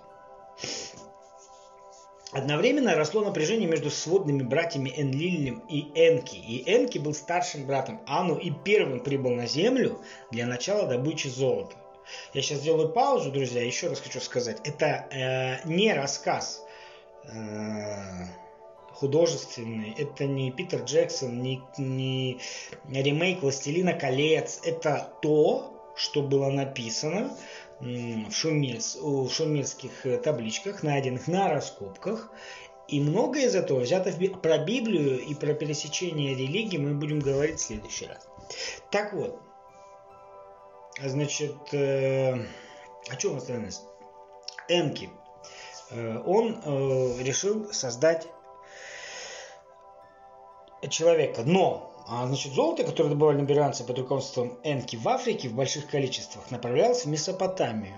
Одновременно 2.31 2.95
росло 2.95 3.21
напряжение 3.21 3.67
между 3.67 3.89
сводными 3.89 4.41
братьями 4.41 4.93
Энлилем 4.95 5.63
и 5.67 5.81
Энки. 5.95 6.35
И 6.35 6.63
Энки 6.65 6.97
был 6.97 7.13
старшим 7.13 7.65
братом 7.65 7.99
Ану 8.07 8.35
и 8.35 8.51
первым 8.51 9.01
прибыл 9.01 9.31
на 9.31 9.47
землю 9.47 9.99
для 10.31 10.45
начала 10.45 10.87
добычи 10.87 11.27
золота. 11.27 11.75
Я 12.33 12.41
сейчас 12.41 12.59
сделаю 12.59 12.89
паузу, 12.89 13.31
друзья, 13.31 13.63
еще 13.63 13.87
раз 13.87 13.99
хочу 13.99 14.21
сказать. 14.21 14.59
Это 14.63 15.07
э, 15.11 15.67
не 15.67 15.93
рассказ 15.93 16.63
э, 17.25 18.25
художественный, 18.93 19.93
это 19.97 20.25
не 20.25 20.51
Питер 20.51 20.83
Джексон, 20.83 21.41
не, 21.41 21.61
не 21.77 22.39
ремейк 22.89 23.41
«Властелина 23.41 23.93
колец». 23.93 24.61
Это 24.63 25.11
то, 25.21 25.93
что 25.95 26.21
было 26.21 26.49
написано 26.49 27.35
в, 27.81 28.31
шумельс, 28.31 28.95
в 28.95 29.29
шумерских 29.29 30.05
э, 30.05 30.17
табличках, 30.17 30.83
найденных 30.83 31.27
на 31.27 31.49
раскопках. 31.49 32.31
И 32.87 32.99
многое 32.99 33.45
из 33.45 33.55
этого 33.55 33.79
взято 33.79 34.11
в, 34.11 34.41
про 34.41 34.57
Библию 34.59 35.19
и 35.19 35.33
про 35.33 35.53
пересечение 35.53 36.35
религии 36.35 36.77
мы 36.77 36.93
будем 36.93 37.19
говорить 37.19 37.59
в 37.59 37.63
следующий 37.63 38.05
раз. 38.07 38.27
Так 38.91 39.13
вот, 39.13 39.39
значит, 41.01 41.55
э, 41.73 42.33
о 43.09 43.15
чем 43.17 43.37
осталось? 43.37 43.81
Энки. 44.67 45.09
Э, 45.89 46.21
он 46.25 46.61
э, 46.63 47.23
решил 47.23 47.71
создать 47.73 48.27
человека, 50.89 51.43
но 51.45 51.90
а, 52.07 52.27
значит, 52.27 52.53
золото, 52.53 52.83
которое 52.83 53.09
добывали 53.09 53.37
набиранцы 53.37 53.83
под 53.83 53.99
руководством 53.99 54.57
Энки 54.63 54.95
в 54.95 55.07
Африке 55.07 55.49
в 55.49 55.55
больших 55.55 55.87
количествах, 55.87 56.49
направлялось 56.51 57.05
в 57.05 57.09
Месопотамию, 57.09 57.95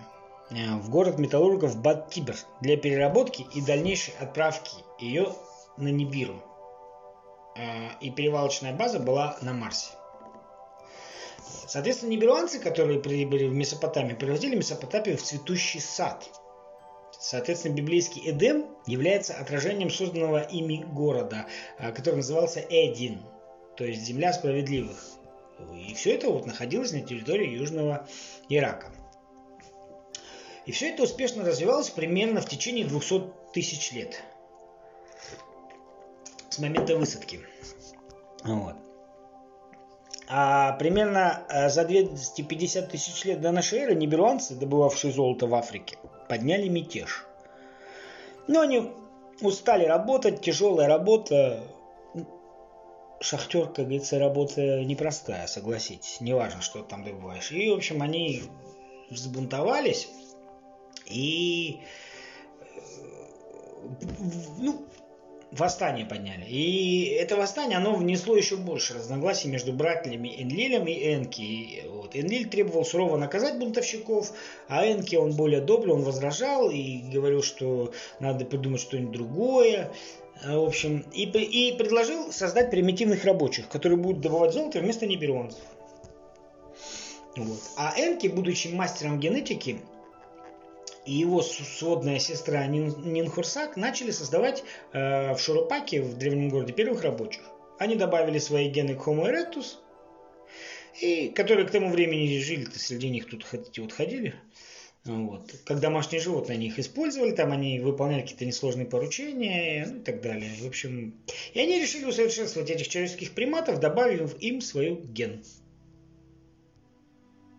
э, 0.50 0.76
в 0.78 0.90
город 0.90 1.20
металлургов 1.20 1.78
Бат-Тибер 1.82 2.36
для 2.62 2.78
переработки 2.78 3.46
и 3.54 3.62
дальнейшей 3.62 4.14
отправки 4.20 4.78
ее 5.00 5.34
на 5.78 5.88
Нибиру. 5.90 6.36
Э, 7.56 7.92
и 8.02 8.10
перевалочная 8.12 8.74
база 8.74 9.00
была 9.00 9.38
на 9.42 9.54
Марсе. 9.54 9.92
Соответственно, 11.68 12.12
нибируанцы, 12.12 12.60
которые 12.60 13.00
прибыли 13.00 13.48
в 13.48 13.54
Месопотамию, 13.54 14.18
превратили 14.18 14.56
Месопотамию 14.56 15.18
в 15.18 15.24
цветущий 15.24 15.80
сад. 15.80 16.30
Соответственно, 17.20 17.74
библейский 17.74 18.30
Эдем 18.30 18.66
является 18.86 19.34
отражением 19.34 19.90
созданного 19.90 20.42
ими 20.42 20.84
города, 20.84 21.48
э, 21.80 21.92
который 21.92 22.18
назывался 22.18 22.60
Эдин– 22.60 23.22
то 23.76 23.86
есть 23.86 24.02
земля 24.02 24.34
справедливых. 24.34 24.98
И 25.76 25.94
все 25.94 26.16
это 26.16 26.30
вот 26.30 26.46
находилось 26.46 26.92
на 26.92 27.02
территории 27.02 27.58
Южного 27.58 28.08
Ирака. 28.50 28.92
И 30.66 30.72
все 30.72 30.90
это 30.90 31.04
успешно 31.04 31.44
развивалось 31.44 31.90
примерно 31.90 32.42
в 32.42 32.48
течение 32.48 32.86
200 32.86 33.24
тысяч 33.54 33.92
лет. 33.92 34.22
С 36.50 36.60
момента 36.60 36.96
высадки. 36.96 37.40
Вот. 38.44 38.76
А 40.28 40.74
примерно 40.74 41.44
э, 41.50 41.70
за 41.70 41.84
250 41.84 42.90
тысяч 42.90 43.26
лет 43.26 43.42
до 43.42 43.52
нашей 43.52 43.80
эры 43.80 43.96
ниберуанцы, 43.96 44.56
добывавшие 44.56 45.12
золото 45.12 45.48
в 45.48 45.56
Африке, 45.56 45.98
подняли 46.30 46.70
мятеж. 46.70 47.26
Но 48.48 48.62
они 48.62 48.92
устали 49.42 49.86
работать, 49.86 50.42
тяжелая 50.42 50.88
работа, 50.88 51.62
шахтер, 53.20 53.68
как 53.68 53.86
говорится, 53.86 54.20
работа 54.20 54.84
непростая, 54.84 55.48
согласитесь. 55.48 56.20
Неважно, 56.20 56.62
что 56.62 56.84
там 56.84 57.04
добываешь. 57.04 57.52
И, 57.52 57.70
в 57.70 57.76
общем, 57.76 58.02
они 58.02 58.44
взбунтовались 59.10 60.10
и 61.06 61.80
э, 62.62 62.66
ну, 64.60 64.86
восстание 65.52 66.06
подняли. 66.06 66.46
И 66.46 67.06
это 67.06 67.36
восстание, 67.36 67.78
оно 67.78 67.96
внесло 67.96 68.36
еще 68.36 68.58
больше 68.58 68.96
разногласий 68.96 69.50
между 69.50 69.74
братьями 69.74 70.34
Энлилем 70.42 70.88
и 70.88 71.14
Энки. 71.14 71.84
Вот. 71.88 72.16
Энлиль 72.16 72.50
требовал 72.50 72.86
сурово 72.86 73.18
наказать 73.18 73.60
бунтовщиков, 73.60 74.32
а 74.68 74.86
Энки, 74.86 75.16
он 75.16 75.34
более 75.34 75.62
добрый, 75.62 75.94
он 75.94 76.04
возражал 76.04 76.70
и 76.70 77.00
говорил, 77.12 77.44
что 77.44 77.94
надо 78.20 78.46
придумать 78.46 78.82
что-нибудь 78.82 79.12
другое. 79.12 79.92
А, 80.42 80.58
в 80.58 80.66
общем, 80.66 81.06
и, 81.14 81.24
и 81.26 81.78
предложил 81.78 82.32
создать 82.32 82.72
примитивных 82.72 83.24
рабочих, 83.26 83.70
которые 83.70 83.98
будут 83.98 84.22
добывать 84.22 84.54
золото 84.54 84.80
вместо 84.80 85.06
ниберонцев. 85.06 85.62
Вот. 87.36 87.60
А 87.78 87.94
Энки, 87.98 88.28
будучи 88.28 88.68
мастером 88.68 89.20
генетики, 89.20 89.82
и 91.06 91.14
его 91.14 91.42
сводная 91.42 92.20
сестра 92.20 92.66
Нин, 92.66 92.94
Нинхурсак 93.04 93.76
начали 93.76 94.12
создавать 94.12 94.64
э, 94.94 95.34
в 95.34 95.40
Шурупаке, 95.40 96.02
в 96.02 96.18
древнем 96.18 96.50
городе, 96.50 96.74
первых 96.74 97.02
рабочих. 97.02 97.42
Они 97.80 97.96
добавили 97.96 98.38
свои 98.38 98.70
гены 98.70 98.96
к 98.96 99.06
Homo 99.08 99.26
erectus, 99.26 99.78
и 101.02 101.30
которые 101.30 101.68
к 101.68 101.72
тому 101.72 101.90
времени 101.90 102.38
жили, 102.40 102.66
среди 102.66 103.10
них 103.10 103.28
тут 103.30 103.46
вот 103.78 103.92
ходили. 103.92 104.36
Вот. 105.06 105.54
Как 105.66 105.82
домашние 105.82 106.22
животные 106.22 106.56
они 106.56 106.68
их 106.68 106.80
использовали, 106.80 107.32
там 107.32 107.52
они 107.52 107.80
выполняли 107.80 108.22
какие-то 108.22 108.46
несложные 108.46 108.86
поручения 108.86 109.86
ну, 109.86 109.98
и 109.98 110.00
так 110.00 110.22
далее. 110.22 110.52
В 110.62 110.66
общем, 110.66 111.14
и 111.54 111.60
они 111.60 111.82
решили 111.82 112.06
усовершенствовать 112.06 112.70
этих 112.70 112.88
человеческих 112.88 113.32
приматов, 113.32 113.82
добавив 113.82 114.40
им 114.40 114.62
свою 114.62 114.96
ген. 114.96 115.44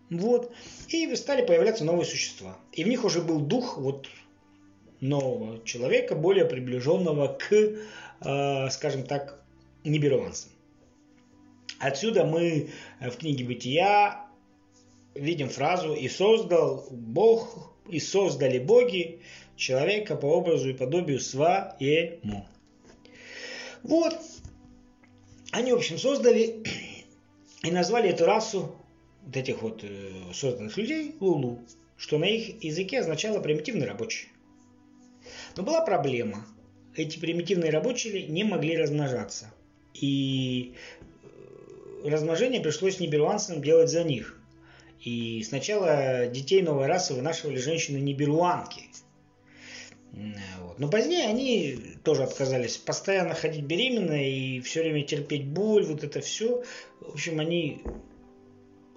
Вот. 0.09 0.51
И 0.89 1.15
стали 1.15 1.45
появляться 1.45 1.83
новые 1.83 2.05
существа. 2.05 2.57
И 2.71 2.83
в 2.83 2.87
них 2.87 3.03
уже 3.03 3.21
был 3.21 3.39
дух 3.39 3.77
вот 3.77 4.07
нового 4.99 5.63
человека, 5.63 6.15
более 6.15 6.45
приближенного 6.45 7.27
к, 7.27 7.53
э, 7.53 8.69
скажем 8.71 9.03
так, 9.03 9.43
ниберованцам. 9.83 10.49
Отсюда 11.77 12.25
мы 12.25 12.69
в 12.99 13.17
книге 13.17 13.45
«Бытия» 13.45 14.24
видим 15.15 15.49
фразу 15.49 15.93
«И 15.93 16.07
создал 16.07 16.87
Бог, 16.91 17.73
и 17.89 17.99
создали 17.99 18.59
боги 18.59 19.21
человека 19.55 20.15
по 20.15 20.27
образу 20.27 20.69
и 20.69 20.73
подобию 20.73 21.19
своему». 21.19 22.45
Вот. 23.83 24.19
Они, 25.51 25.71
в 25.71 25.77
общем, 25.77 25.97
создали 25.97 26.63
и 27.63 27.71
назвали 27.71 28.09
эту 28.09 28.25
расу 28.25 28.75
вот 29.23 29.37
этих 29.37 29.61
вот 29.61 29.83
э, 29.83 30.11
созданных 30.33 30.77
людей 30.77 31.15
Лулу, 31.19 31.59
что 31.97 32.17
на 32.17 32.25
их 32.25 32.63
языке 32.63 32.99
означало 32.99 33.39
примитивный 33.39 33.87
рабочий. 33.87 34.27
Но 35.55 35.63
была 35.63 35.81
проблема. 35.81 36.45
Эти 36.95 37.17
примитивные 37.17 37.71
рабочие 37.71 38.27
не 38.27 38.43
могли 38.43 38.77
размножаться. 38.77 39.53
И 39.93 40.75
э, 42.03 42.09
размножение 42.09 42.61
пришлось 42.61 42.99
неберуанцам 42.99 43.61
делать 43.61 43.89
за 43.89 44.03
них. 44.03 44.34
И 45.05 45.43
сначала 45.43 46.25
детей 46.25 46.63
новой 46.63 46.87
расы 46.87 47.13
вынашивали 47.13 47.57
женщины 47.57 47.97
неберуанки. 47.97 48.89
Вот. 50.11 50.79
Но 50.79 50.89
позднее 50.89 51.27
они 51.27 51.77
тоже 52.03 52.23
отказались 52.23 52.77
постоянно 52.77 53.35
ходить 53.35 53.65
беременной 53.65 54.31
и 54.31 54.61
все 54.61 54.81
время 54.81 55.03
терпеть 55.03 55.45
боль, 55.45 55.85
вот 55.85 56.03
это 56.03 56.21
все. 56.21 56.63
В 57.01 57.13
общем, 57.13 57.39
они 57.39 57.83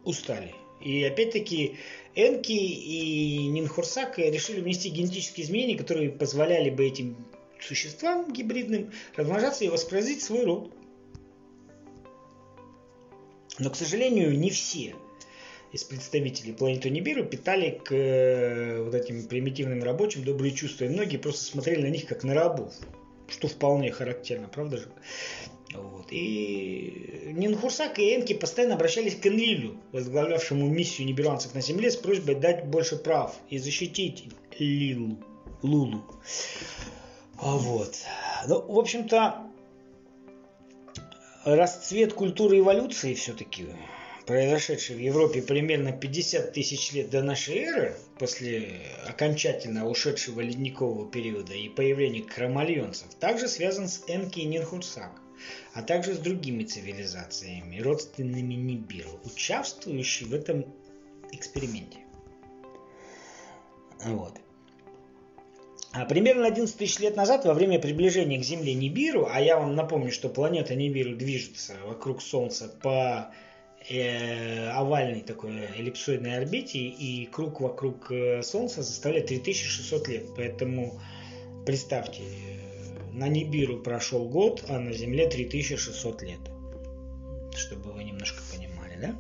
устали. 0.05 0.55
И 0.81 1.05
опять-таки 1.05 1.77
Энки 2.15 2.53
и 2.53 3.47
Нинхурсак 3.49 4.19
решили 4.19 4.63
внести 4.63 4.89
генетические 4.89 5.45
изменения, 5.45 5.77
которые 5.77 6.11
позволяли 6.11 6.71
бы 6.71 6.87
этим 6.87 7.17
существам 7.61 8.33
гибридным 8.33 8.93
размножаться 9.15 9.65
и 9.65 9.69
воспроизводить 9.69 10.23
свой 10.23 10.45
род. 10.45 10.73
Но, 13.59 13.69
к 13.69 13.77
сожалению, 13.77 14.39
не 14.39 14.49
все 14.49 14.95
из 15.73 15.85
представителей 15.85 16.53
планеты 16.53 16.91
Нибиру 16.91 17.25
питали 17.25 17.81
к 17.85 17.93
э, 17.93 18.83
вот 18.83 18.95
этим 18.95 19.27
примитивным 19.27 19.83
рабочим 19.83 20.25
добрые 20.25 20.53
чувства. 20.53 20.85
И 20.85 20.89
многие 20.89 21.19
просто 21.19 21.45
смотрели 21.45 21.83
на 21.83 21.91
них 21.91 22.07
как 22.07 22.25
на 22.25 22.35
рабов. 22.35 22.73
Что 23.29 23.49
вполне 23.49 23.93
характерно, 23.93 24.49
правда 24.49 24.79
же? 24.79 24.89
Вот. 25.75 26.07
И 26.11 27.33
Нинхурсак 27.35 27.99
и 27.99 28.15
Энки 28.15 28.33
постоянно 28.33 28.75
обращались 28.75 29.17
к 29.17 29.27
Энлилю, 29.27 29.77
возглавлявшему 29.93 30.67
миссию 30.67 31.07
нибиранцев 31.07 31.55
на 31.55 31.61
Земле, 31.61 31.91
с 31.91 31.97
просьбой 31.97 32.37
дать 32.37 32.67
больше 32.67 32.97
прав 32.97 33.37
и 33.51 33.59
защитить 33.59 34.25
Лилу, 34.59 35.19
Лулу. 35.61 36.03
А 37.37 37.57
вот. 37.57 37.95
Ну, 38.47 38.63
в 38.63 38.79
общем-то, 38.79 39.43
расцвет 41.45 42.15
культуры 42.15 42.61
эволюции 42.61 43.13
все-таки 43.13 43.67
произошедший 44.29 44.95
в 44.95 45.01
Европе 45.01 45.43
примерно 45.43 45.91
50 45.91 46.53
тысяч 46.53 46.93
лет 46.93 47.11
до 47.11 47.23
нашей 47.23 47.57
эры, 47.65 47.97
после 48.21 48.83
окончательно 49.09 49.89
ушедшего 49.89 50.41
ледникового 50.41 51.11
периода 51.11 51.55
и 51.55 51.69
появления 51.69 52.23
кромальонцев, 52.23 53.13
также 53.19 53.49
связан 53.49 53.89
с 53.89 54.05
Энки 54.07 54.39
и 54.39 54.45
Нинхурсак– 54.45 55.21
а 55.75 55.83
также 55.83 56.15
с 56.15 56.19
другими 56.19 56.65
цивилизациями, 56.65 57.81
родственными 57.81 58.55
Нибиру, 58.55 59.21
участвующими 59.25 60.29
в 60.29 60.35
этом 60.35 60.67
эксперименте. 61.33 61.99
Вот. 64.05 64.35
А 65.93 66.05
примерно 66.05 66.47
11 66.47 66.77
тысяч 66.77 66.99
лет 66.99 67.17
назад, 67.17 67.45
во 67.45 67.55
время 67.55 67.81
приближения 67.81 68.39
к 68.39 68.45
Земле 68.45 68.75
Нибиру, 68.75 69.29
а 69.31 69.41
я 69.41 69.59
вам 69.59 69.75
напомню, 69.75 70.13
что 70.13 70.29
планета 70.29 70.75
Нибиру 70.75 71.17
движется 71.17 71.77
вокруг 71.87 72.23
Солнца 72.23 72.69
по 72.83 73.33
э, 73.89 74.69
овальной 74.71 75.21
такой 75.21 75.53
эллипсоидной 75.77 76.37
орбите, 76.37 76.79
и 76.79 77.27
круг 77.27 77.61
вокруг 77.61 78.11
э, 78.11 78.43
Солнца 78.43 78.83
составляет 78.83 79.27
3600 79.27 80.09
лет. 80.09 80.25
Поэтому 80.37 81.01
представьте, 81.67 82.23
на 83.13 83.29
Нибиру 83.29 83.83
прошел 83.83 84.29
год, 84.29 84.65
а 84.69 84.79
на 84.79 84.93
Земле 84.93 85.29
3600 85.29 86.23
лет. 86.23 86.41
Чтобы 87.57 87.93
вы 87.93 88.05
немножко 88.05 88.41
понимали, 88.55 88.97
да? 89.01 89.15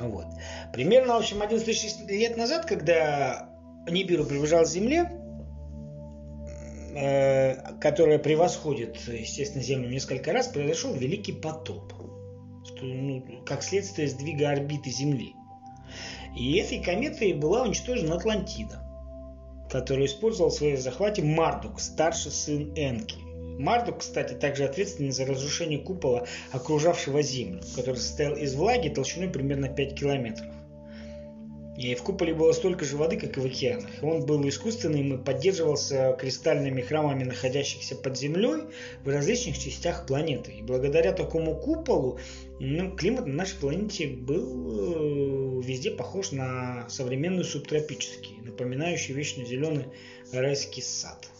Вот. 0.00 0.26
Примерно, 0.72 1.14
в 1.14 1.18
общем, 1.18 1.42
11 1.42 1.66
тысяч 1.66 1.92
лет 2.08 2.36
назад, 2.36 2.66
когда 2.66 3.50
Нибиру 3.88 4.24
приближалась 4.24 4.70
к 4.70 4.72
Земле, 4.72 5.10
э, 5.10 5.19
которая 7.80 8.18
превосходит, 8.18 8.96
естественно, 9.06 9.62
Землю 9.62 9.88
несколько 9.88 10.32
раз, 10.32 10.48
произошел 10.48 10.92
Великий 10.92 11.32
потоп. 11.32 11.92
Что, 12.64 12.84
ну, 12.84 13.24
как 13.46 13.62
следствие 13.62 14.08
сдвига 14.08 14.50
орбиты 14.50 14.90
Земли. 14.90 15.34
И 16.36 16.56
этой 16.58 16.82
кометой 16.82 17.32
была 17.32 17.62
уничтожена 17.62 18.14
Атлантида, 18.16 18.82
которую 19.70 20.06
использовал 20.06 20.50
в 20.50 20.54
своей 20.54 20.76
захвате 20.76 21.22
Мардук, 21.22 21.80
старший 21.80 22.30
сын 22.30 22.72
Энки. 22.76 23.16
Мардук, 23.58 23.98
кстати, 23.98 24.34
также 24.34 24.64
ответственен 24.64 25.12
за 25.12 25.26
разрушение 25.26 25.78
купола, 25.78 26.26
окружавшего 26.52 27.20
Землю, 27.22 27.60
который 27.76 27.96
состоял 27.96 28.34
из 28.34 28.54
влаги 28.54 28.88
толщиной 28.88 29.28
примерно 29.28 29.68
5 29.68 29.94
километров. 29.98 30.46
И 31.80 31.94
в 31.94 32.02
куполе 32.02 32.34
было 32.34 32.52
столько 32.52 32.84
же 32.84 32.98
воды, 32.98 33.16
как 33.16 33.38
и 33.38 33.40
в 33.40 33.46
океанах. 33.46 33.88
Он 34.02 34.26
был 34.26 34.46
искусственным 34.46 35.14
и 35.14 35.24
поддерживался 35.24 36.14
кристальными 36.20 36.82
храмами, 36.82 37.24
находящихся 37.24 37.96
под 37.96 38.18
землей 38.18 38.64
в 39.02 39.08
различных 39.08 39.58
частях 39.58 40.04
планеты. 40.06 40.52
И 40.52 40.62
благодаря 40.62 41.12
такому 41.12 41.56
куполу 41.56 42.18
ну, 42.58 42.94
климат 42.94 43.26
на 43.26 43.32
нашей 43.32 43.58
планете 43.58 44.08
был 44.08 45.62
э, 45.62 45.62
везде 45.62 45.90
похож 45.92 46.32
на 46.32 46.86
современный 46.90 47.44
субтропический, 47.44 48.36
напоминающий 48.44 49.14
вечно 49.14 49.46
зеленый 49.46 49.86
райский 50.34 50.82
сад 50.82 51.30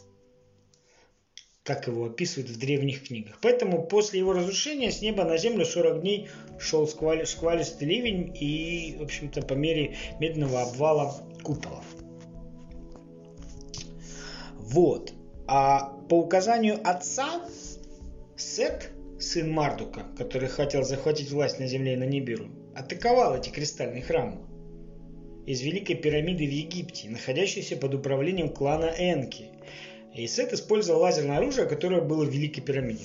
как 1.64 1.86
его 1.86 2.06
описывают 2.06 2.50
в 2.50 2.58
древних 2.58 3.06
книгах. 3.06 3.38
Поэтому 3.42 3.82
после 3.82 4.18
его 4.18 4.32
разрушения 4.32 4.90
с 4.90 5.02
неба 5.02 5.24
на 5.24 5.36
землю 5.36 5.64
40 5.64 6.00
дней 6.00 6.28
шел 6.58 6.88
шквали, 6.88 7.24
шквалистый 7.24 7.86
ливень 7.86 8.34
и, 8.34 8.96
в 8.98 9.02
общем-то, 9.02 9.42
по 9.42 9.52
мере 9.54 9.96
медленного 10.18 10.62
обвала 10.62 11.14
куполов. 11.42 11.84
Вот. 14.56 15.12
А 15.46 15.96
по 16.08 16.14
указанию 16.14 16.80
отца 16.82 17.42
Сет, 18.36 18.90
сын 19.18 19.50
Мардука, 19.50 20.06
который 20.16 20.48
хотел 20.48 20.82
захватить 20.82 21.30
власть 21.30 21.58
на 21.58 21.66
земле 21.66 21.92
и 21.92 21.96
на 21.96 22.04
Нибиру, 22.04 22.46
атаковал 22.74 23.36
эти 23.36 23.50
кристальные 23.50 24.02
храмы 24.02 24.38
из 25.44 25.60
Великой 25.60 25.96
пирамиды 25.96 26.46
в 26.46 26.50
Египте, 26.50 27.10
находящейся 27.10 27.76
под 27.76 27.94
управлением 27.94 28.48
клана 28.48 28.86
Энки– 28.86 29.46
и 30.14 30.26
Сет 30.26 30.52
использовал 30.52 31.00
лазерное 31.02 31.38
оружие, 31.38 31.66
которое 31.66 32.00
было 32.00 32.24
в 32.24 32.30
Великой 32.30 32.62
пирамиде. 32.62 33.04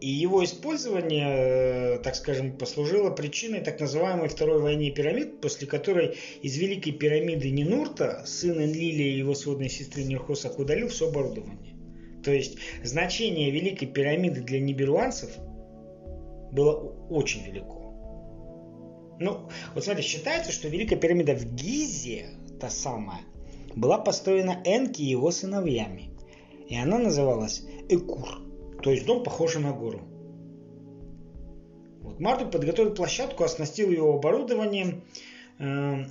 И 0.00 0.08
его 0.08 0.44
использование, 0.44 1.96
э, 1.96 1.98
так 2.02 2.14
скажем, 2.14 2.58
послужило 2.58 3.10
причиной 3.10 3.60
так 3.60 3.80
называемой 3.80 4.28
Второй 4.28 4.60
войне 4.60 4.90
пирамид, 4.90 5.40
после 5.40 5.66
которой 5.66 6.16
из 6.42 6.58
Великой 6.58 6.92
пирамиды 6.92 7.50
Нинурта 7.50 8.22
сын 8.26 8.62
Энлилия 8.62 9.12
и 9.12 9.18
его 9.18 9.34
сводной 9.34 9.70
сестры 9.70 10.02
Нирхосак 10.04 10.58
удалил 10.58 10.88
все 10.88 11.08
оборудование. 11.08 11.74
То 12.22 12.32
есть 12.32 12.58
значение 12.82 13.50
Великой 13.50 13.86
пирамиды 13.86 14.40
для 14.42 14.60
ниберуанцев 14.60 15.30
было 16.52 16.74
очень 17.08 17.44
велико. 17.44 17.84
Ну, 19.20 19.48
вот 19.74 19.84
смотрите, 19.84 20.08
считается, 20.08 20.52
что 20.52 20.68
Великая 20.68 20.96
пирамида 20.96 21.34
в 21.34 21.54
Гизе, 21.54 22.26
та 22.60 22.68
самая, 22.68 23.20
была 23.76 23.98
построена 23.98 24.62
Энки 24.64 25.02
и 25.02 25.10
его 25.10 25.30
сыновьями, 25.30 26.10
и 26.68 26.76
она 26.76 26.98
называлась 26.98 27.62
Экур, 27.88 28.40
то 28.82 28.90
есть 28.90 29.06
дом, 29.06 29.22
похожий 29.22 29.62
на 29.62 29.72
гору. 29.72 30.02
Вот 32.02 32.20
Мардук 32.20 32.50
подготовил 32.50 32.94
площадку, 32.94 33.44
оснастил 33.44 33.90
ее 33.90 34.14
оборудованием, 34.14 35.02
э, 35.58 36.04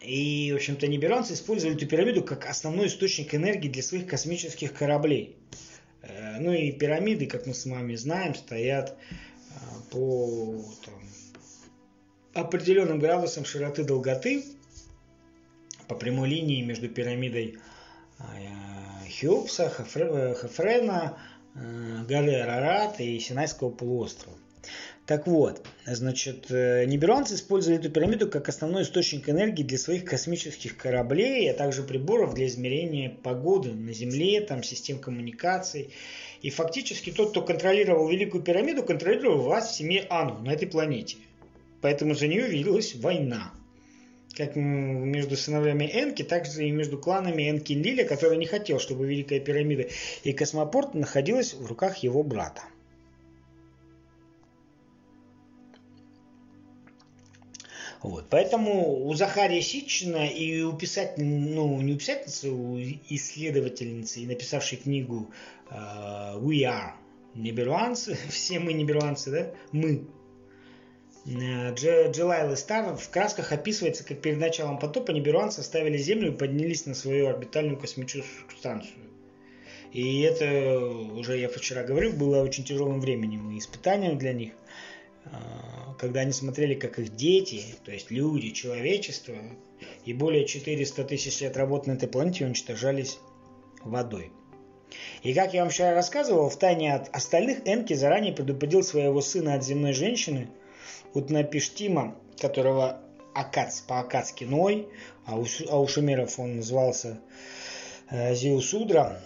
и, 0.00 0.50
в 0.52 0.56
общем-то, 0.56 0.88
ниберанцы 0.88 1.34
использовали 1.34 1.76
эту 1.76 1.86
пирамиду 1.86 2.24
как 2.24 2.46
основной 2.46 2.86
источник 2.86 3.34
энергии 3.34 3.68
для 3.68 3.82
своих 3.82 4.06
космических 4.06 4.72
кораблей. 4.72 5.36
Э, 6.02 6.38
ну 6.40 6.52
и 6.52 6.72
пирамиды, 6.72 7.26
как 7.26 7.46
мы 7.46 7.54
с 7.54 7.66
вами 7.66 7.94
знаем, 7.94 8.34
стоят 8.34 8.96
э, 8.96 9.54
по 9.90 10.64
там, 10.84 10.94
определенным 12.34 12.98
градусам 12.98 13.44
широты 13.44 13.84
долготы, 13.84 14.44
по 15.88 15.94
прямой 15.94 16.28
линии 16.28 16.62
между 16.62 16.88
пирамидой 16.88 17.58
э, 18.18 18.22
Хеопса, 19.08 19.68
Хефрена, 19.70 21.18
э, 21.54 22.04
Гале 22.08 22.42
Арарат 22.42 23.00
и 23.00 23.18
Синайского 23.18 23.70
полуострова. 23.70 24.36
Так 25.04 25.26
вот, 25.26 25.66
значит, 25.84 26.46
э, 26.50 26.84
ниберуанцы 26.84 27.34
использовали 27.34 27.80
эту 27.80 27.90
пирамиду 27.90 28.30
как 28.30 28.48
основной 28.48 28.82
источник 28.82 29.28
энергии 29.28 29.64
для 29.64 29.76
своих 29.76 30.04
космических 30.04 30.76
кораблей, 30.76 31.50
а 31.50 31.54
также 31.54 31.82
приборов 31.82 32.34
для 32.34 32.46
измерения 32.46 33.10
погоды 33.10 33.72
на 33.72 33.92
Земле, 33.92 34.40
там, 34.42 34.62
систем 34.62 35.00
коммуникаций. 35.00 35.92
И 36.40 36.50
фактически 36.50 37.10
тот, 37.10 37.30
кто 37.30 37.42
контролировал 37.42 38.08
Великую 38.08 38.44
пирамиду, 38.44 38.84
контролировал 38.84 39.42
власть 39.42 39.72
в 39.72 39.74
семье 39.74 40.06
Ану 40.08 40.38
на 40.38 40.52
этой 40.52 40.68
планете. 40.68 41.16
Поэтому 41.80 42.14
за 42.14 42.28
нее 42.28 42.46
велась 42.46 42.94
война 42.94 43.52
как 44.34 44.56
между 44.56 45.36
сыновьями 45.36 45.84
Энки, 45.92 46.22
так 46.22 46.46
же 46.46 46.66
и 46.66 46.70
между 46.70 46.98
кланами 46.98 47.50
Энки 47.50 47.72
Лиля, 47.72 48.04
который 48.04 48.38
не 48.38 48.46
хотел, 48.46 48.78
чтобы 48.78 49.06
Великая 49.06 49.40
пирамида 49.40 49.88
и 50.24 50.32
космопорт 50.32 50.94
находилась 50.94 51.54
в 51.54 51.66
руках 51.66 51.98
его 51.98 52.22
брата. 52.22 52.62
Вот. 58.02 58.26
Поэтому 58.30 59.06
у 59.06 59.14
Захария 59.14 59.62
Ситчина 59.62 60.26
и 60.26 60.62
у 60.62 60.72
писателя, 60.72 61.24
ну, 61.24 61.80
не 61.80 61.94
у 61.94 61.98
писательницы, 61.98 62.50
у 62.50 62.76
исследовательницы, 63.08 64.20
и 64.20 64.26
написавшей 64.26 64.78
книгу 64.78 65.30
uh, 65.70 66.40
We 66.42 66.62
Are, 66.64 66.94
ниберуанцы, 67.34 68.18
все 68.28 68.58
мы 68.58 68.72
ниберуанцы, 68.72 69.30
да, 69.30 69.50
мы, 69.70 70.04
Э, 71.24 71.72
Джилайл 71.74 72.56
Стар 72.56 72.96
в 72.96 73.08
красках 73.10 73.52
описывается, 73.52 74.04
как 74.04 74.20
перед 74.20 74.38
началом 74.38 74.78
потопа 74.78 75.12
ниберуанцы 75.12 75.60
оставили 75.60 75.96
Землю 75.96 76.32
и 76.32 76.36
поднялись 76.36 76.86
на 76.86 76.94
свою 76.94 77.28
орбитальную 77.28 77.78
космическую 77.78 78.24
станцию. 78.58 78.94
И 79.92 80.22
это, 80.22 80.80
уже 80.80 81.38
я 81.38 81.48
вчера 81.48 81.84
говорил, 81.84 82.12
было 82.12 82.42
очень 82.42 82.64
тяжелым 82.64 83.00
временем 83.00 83.50
и 83.50 83.58
испытанием 83.58 84.18
для 84.18 84.32
них, 84.32 84.52
э, 85.26 85.28
когда 85.98 86.20
они 86.20 86.32
смотрели, 86.32 86.74
как 86.74 86.98
их 86.98 87.14
дети, 87.14 87.62
то 87.84 87.92
есть 87.92 88.10
люди, 88.10 88.50
человечество, 88.50 89.36
и 90.04 90.12
более 90.12 90.46
400 90.46 91.04
тысяч 91.04 91.40
лет 91.40 91.56
работы 91.56 91.90
на 91.90 91.94
этой 91.94 92.08
планете 92.08 92.46
уничтожались 92.46 93.18
водой. 93.84 94.32
И 95.22 95.32
как 95.34 95.54
я 95.54 95.60
вам 95.60 95.70
вчера 95.70 95.94
рассказывал, 95.94 96.48
в 96.48 96.58
тайне 96.58 96.94
от 96.94 97.14
остальных 97.14 97.66
Энки 97.66 97.94
заранее 97.94 98.32
предупредил 98.32 98.82
своего 98.82 99.20
сына 99.20 99.54
от 99.54 99.64
земной 99.64 99.92
женщины– 99.92 100.48
Утнапиштима, 101.14 102.16
которого 102.40 103.00
Акац 103.34 103.80
по-акацки 103.80 104.44
Ной, 104.44 104.88
а 105.24 105.38
у, 105.38 105.46
а 105.70 105.80
у 105.80 105.88
шумеров 105.88 106.38
он 106.38 106.56
назывался 106.56 107.18
э, 108.10 108.34
Зиусудра, 108.34 109.20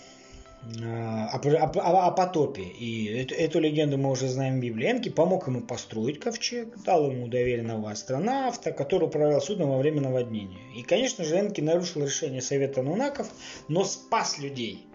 э, 0.63 0.85
о, 0.85 1.39
о, 1.39 2.07
о 2.07 2.11
потопе. 2.13 2.63
И 2.63 3.07
эту, 3.07 3.35
эту 3.35 3.59
легенду 3.59 3.99
мы 3.99 4.11
уже 4.11 4.29
знаем 4.29 4.59
в 4.59 4.61
Библии. 4.61 4.91
Энки 4.91 5.09
помог 5.09 5.49
ему 5.49 5.61
построить 5.61 6.21
ковчег, 6.21 6.77
дал 6.85 7.11
ему 7.11 7.27
доверенного 7.27 7.91
астронавта, 7.91 8.71
который 8.71 9.05
управлял 9.05 9.41
судном 9.41 9.71
во 9.71 9.79
время 9.79 10.03
наводнения. 10.03 10.61
И, 10.77 10.83
конечно 10.83 11.25
же, 11.25 11.39
Энки 11.39 11.61
нарушил 11.61 12.05
решение 12.05 12.43
Совета 12.43 12.83
Нунаков, 12.83 13.29
но 13.69 13.85
спас 13.85 14.39
людей. 14.39 14.87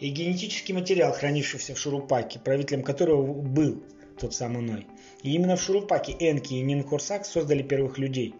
И 0.00 0.10
генетический 0.10 0.74
материал, 0.74 1.12
хранившийся 1.12 1.74
в 1.74 1.78
Шурупаке, 1.78 2.38
правителем 2.38 2.82
которого 2.82 3.32
был 3.32 3.82
тот 4.18 4.34
самый 4.34 4.62
Ной. 4.62 4.86
И 5.22 5.34
именно 5.34 5.56
в 5.56 5.62
Шурупаке 5.62 6.12
Энки 6.18 6.54
и 6.54 6.60
Нинкурсак 6.60 7.26
создали 7.26 7.62
первых 7.62 7.98
людей. 7.98 8.34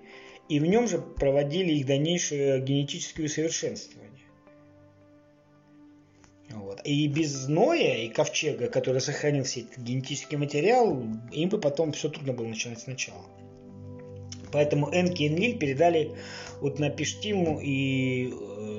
И 0.48 0.60
в 0.60 0.66
нем 0.66 0.88
же 0.88 0.98
проводили 0.98 1.72
их 1.72 1.86
дальнейшее 1.86 2.60
генетическое 2.60 3.24
усовершенствование. 3.24 4.08
Вот. 6.50 6.80
И 6.84 7.06
без 7.08 7.48
Ноя 7.48 7.96
и 7.98 8.08
Ковчега, 8.08 8.68
который 8.68 9.00
сохранил 9.00 9.44
все 9.44 9.62
этот 9.62 9.78
генетический 9.78 10.38
материал, 10.38 11.02
им 11.32 11.48
бы 11.48 11.58
потом 11.58 11.92
все 11.92 12.08
трудно 12.08 12.32
было 12.32 12.46
начинать 12.46 12.80
сначала. 12.80 13.24
Поэтому 14.50 14.88
Энки 14.92 15.24
и 15.24 15.28
Энлиль 15.28 15.58
передали 15.58 16.12
вот 16.60 16.78
на 16.78 16.88
Пиштиму 16.88 17.60
и 17.60 18.30
э, 18.32 18.77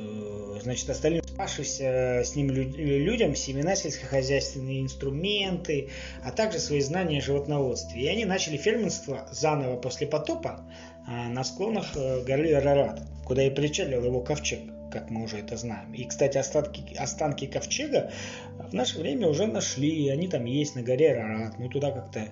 значит, 0.63 0.89
остальным 0.89 1.23
спасшимся 1.23 2.21
с 2.23 2.35
ним 2.35 2.49
людям 2.51 3.35
семена 3.35 3.75
сельскохозяйственные 3.75 4.81
инструменты, 4.81 5.89
а 6.23 6.31
также 6.31 6.59
свои 6.59 6.81
знания 6.81 7.19
о 7.19 7.21
животноводстве. 7.21 8.01
И 8.01 8.07
они 8.07 8.25
начали 8.25 8.57
фермерство 8.57 9.27
заново 9.31 9.77
после 9.77 10.07
потопа 10.07 10.61
а, 11.07 11.29
на 11.29 11.43
склонах 11.43 11.95
э, 11.95 12.23
горы 12.23 12.53
Арарат, 12.53 13.01
куда 13.25 13.43
и 13.43 13.49
причалил 13.49 14.03
его 14.03 14.21
ковчег 14.21 14.59
как 14.91 15.11
мы 15.11 15.23
уже 15.23 15.37
это 15.37 15.55
знаем. 15.55 15.93
И, 15.93 16.03
кстати, 16.05 16.39
остатки, 16.39 16.95
останки 16.97 17.45
ковчега 17.45 18.11
в 18.57 18.73
наше 18.73 18.99
время 18.99 19.27
уже 19.27 19.45
нашли, 19.45 20.09
они 20.09 20.27
там 20.27 20.45
есть 20.45 20.75
на 20.75 20.81
горе 20.81 21.13
Рарат, 21.13 21.59
ну 21.59 21.69
туда 21.69 21.91
как-то, 21.91 22.25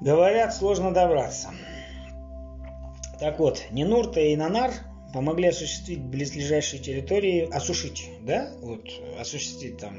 говорят, 0.00 0.54
сложно 0.54 0.94
добраться. 0.94 1.50
Так 3.18 3.38
вот, 3.38 3.62
Нинурта 3.70 4.20
и 4.20 4.36
Нанар 4.36 4.72
помогли 5.12 5.48
осуществить 5.48 6.00
близлежащие 6.00 6.80
территории, 6.80 7.48
осушить, 7.50 8.08
да, 8.22 8.52
вот, 8.60 8.88
осуществить 9.18 9.78
там 9.78 9.94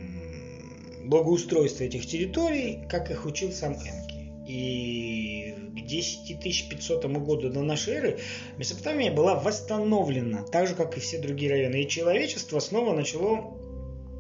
благоустройство 1.06 1.84
этих 1.84 2.06
территорий, 2.06 2.86
как 2.90 3.12
их 3.12 3.26
учил 3.26 3.52
сам 3.52 3.74
Энки. 3.74 4.12
И 4.48 5.54
к 5.76 5.88
10500 5.88 7.06
году 7.06 7.50
до 7.50 7.62
нашей 7.62 7.94
эры 7.94 8.20
Месопотамия 8.58 9.12
была 9.12 9.36
восстановлена, 9.36 10.44
так 10.44 10.68
же, 10.68 10.76
как 10.76 10.98
и 10.98 11.00
все 11.00 11.20
другие 11.20 11.52
районы. 11.52 11.84
И 11.84 11.88
человечество 11.88 12.60
снова 12.60 12.94
начало 12.94 13.58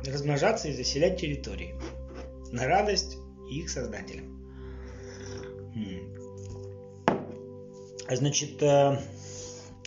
размножаться 0.06 0.69
и 0.69 0.73
заселять 0.73 1.19
территории. 1.19 1.75
На 2.51 2.65
радость 2.65 3.17
их 3.49 3.69
создателям. 3.69 4.32
Значит, 8.10 8.62
э, 8.62 8.97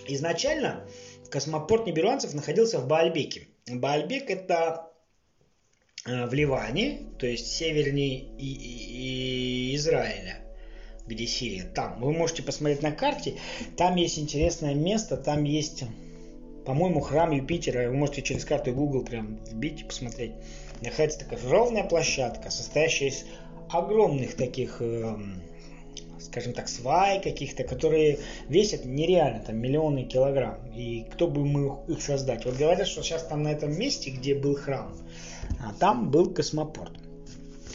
изначально 0.08 0.86
космопорт 1.30 1.86
ниберуанцев 1.86 2.34
находился 2.34 2.78
в 2.78 2.86
Баальбеке. 2.86 3.48
Баальбек 3.66 4.30
это 4.30 4.90
Э, 6.06 6.26
в 6.26 6.34
Ливане, 6.34 7.00
то 7.18 7.26
есть 7.26 7.46
севернее 7.46 8.26
и, 8.38 9.70
и, 9.70 9.76
Израиля, 9.76 10.44
где 11.06 11.26
Сирия. 11.26 11.64
Там 11.64 11.98
вы 12.00 12.12
можете 12.12 12.42
посмотреть 12.42 12.82
на 12.82 12.92
карте, 12.92 13.38
там 13.78 13.96
есть 13.96 14.18
интересное 14.18 14.74
место, 14.74 15.16
там 15.16 15.44
есть, 15.44 15.84
по-моему, 16.66 17.00
храм 17.00 17.30
Юпитера. 17.30 17.88
Вы 17.88 17.96
можете 17.96 18.20
через 18.20 18.44
карту 18.44 18.74
Google 18.74 19.02
прям 19.02 19.38
вбить 19.46 19.80
и 19.80 19.84
посмотреть. 19.84 20.32
Находится 20.82 21.20
такая 21.20 21.40
ровная 21.48 21.84
площадка, 21.84 22.50
состоящая 22.50 23.08
из 23.08 23.24
огромных 23.70 24.34
таких 24.34 24.82
э, 24.82 25.16
скажем 26.24 26.52
так, 26.52 26.68
свай 26.68 27.20
каких-то, 27.20 27.64
которые 27.64 28.18
весят 28.48 28.84
нереально, 28.84 29.40
там, 29.40 29.58
миллионы 29.58 30.04
килограмм. 30.04 30.66
И 30.74 31.06
кто 31.12 31.28
бы 31.28 31.44
мог 31.44 31.88
их 31.88 32.02
создать? 32.02 32.44
Вот 32.44 32.56
говорят, 32.56 32.86
что 32.86 33.02
сейчас 33.02 33.24
там 33.24 33.42
на 33.42 33.48
этом 33.52 33.78
месте, 33.78 34.10
где 34.10 34.34
был 34.34 34.56
храм, 34.56 34.96
а 35.60 35.72
там 35.78 36.10
был 36.10 36.32
космопорт. 36.32 36.92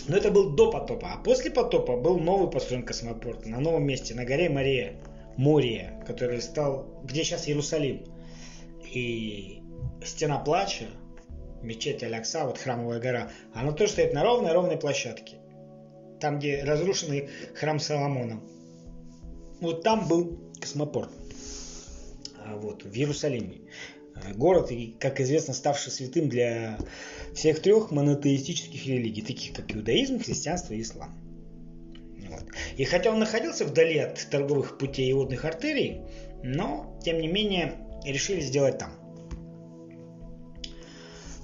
Но 0.08 0.18
это 0.18 0.32
был 0.32 0.56
до 0.56 0.72
потопа. 0.72 1.14
А 1.14 1.24
после 1.24 1.52
потопа 1.52 1.96
был 1.96 2.18
новый 2.18 2.50
построен 2.50 2.84
космопорт 2.84 3.46
на 3.46 3.60
новом 3.60 3.84
месте, 3.86 4.16
на 4.16 4.26
горе 4.26 4.50
Мария, 4.50 4.96
Мория, 5.38 6.04
который 6.08 6.42
стал, 6.42 6.88
где 7.04 7.24
сейчас 7.24 7.48
Иерусалим. 7.48 8.04
И 8.92 9.62
стена 10.04 10.40
плача, 10.40 10.86
мечеть 11.62 12.02
Алякса, 12.02 12.46
вот 12.46 12.58
храмовая 12.58 13.00
гора, 13.00 13.30
она 13.54 13.72
тоже 13.72 13.92
стоит 13.92 14.14
на 14.14 14.24
ровной-ровной 14.24 14.78
площадке 14.78 15.38
там, 16.20 16.40
где 16.40 16.64
разрушенный 16.64 17.30
храм 17.56 17.80
Соломона. 17.80 18.42
Вот 19.62 19.84
там 19.84 20.08
был 20.08 20.40
космопорт. 20.60 21.12
А 22.46 22.56
вот, 22.56 22.84
в 22.84 22.94
Иерусалиме. 22.94 23.62
Город, 24.36 24.72
как 25.00 25.22
известно, 25.22 25.54
ставший 25.54 25.92
святым 25.92 26.30
для 26.30 26.78
всех 27.34 27.62
трех 27.62 27.92
монотеистических 27.92 28.86
религий, 28.86 29.22
таких 29.22 29.54
как 29.54 29.74
иудаизм, 29.74 30.20
христианство 30.20 30.74
и 30.74 30.82
ислам. 30.82 31.18
Вот. 32.30 32.44
И 32.78 32.84
хотя 32.84 33.12
он 33.12 33.20
находился 33.20 33.66
вдали 33.66 33.98
от 33.98 34.30
торговых 34.30 34.78
путей 34.78 35.10
и 35.10 35.14
водных 35.14 35.46
артерий, 35.46 36.02
но, 36.44 37.00
тем 37.04 37.20
не 37.20 37.28
менее, 37.28 37.76
решили 38.06 38.42
сделать 38.42 38.78
там. 38.78 38.99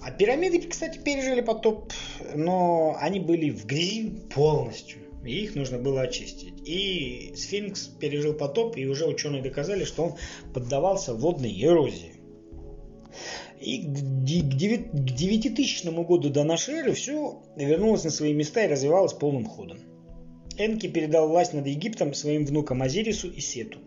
А 0.06 0.12
пирамиды, 0.12 0.62
кстати, 0.62 1.00
пережили 1.00 1.41
потоп, 1.41 1.91
но 2.36 2.96
они 3.00 3.20
были 3.20 3.50
в 3.50 3.65
грязи 3.65 4.12
полностью. 4.36 5.00
И 5.26 5.46
их 5.46 5.56
нужно 5.56 5.80
было 5.80 6.02
очистить. 6.02 6.54
И 6.63 7.34
сфинкс 7.36 7.88
пережил 7.88 8.36
потоп, 8.36 8.78
и 8.78 8.86
уже 8.86 9.08
ученые 9.08 9.41
доказали, 9.41 9.84
что 9.84 10.04
он 10.04 10.13
поддавался 10.54 11.15
водной 11.15 11.60
эрозии. 11.60 12.22
И 13.60 13.80
к 13.82 14.24
9000 14.24 15.86
году 16.06 16.30
до 16.30 16.44
нашей 16.44 16.76
эры 16.76 16.94
все 16.94 17.41
вернулось 17.56 18.04
на 18.04 18.12
свои 18.12 18.34
места 18.34 18.63
и 18.63 18.68
развивалось 18.68 19.13
полным 19.13 19.46
ходом. 19.46 19.80
Энки 20.60 20.86
передал 20.86 21.30
власть 21.30 21.54
над 21.54 21.65
Египтом 21.65 22.13
своим 22.13 22.46
внукам 22.46 22.84
Азирису 22.84 23.28
и 23.28 23.39
Сету. 23.39 23.80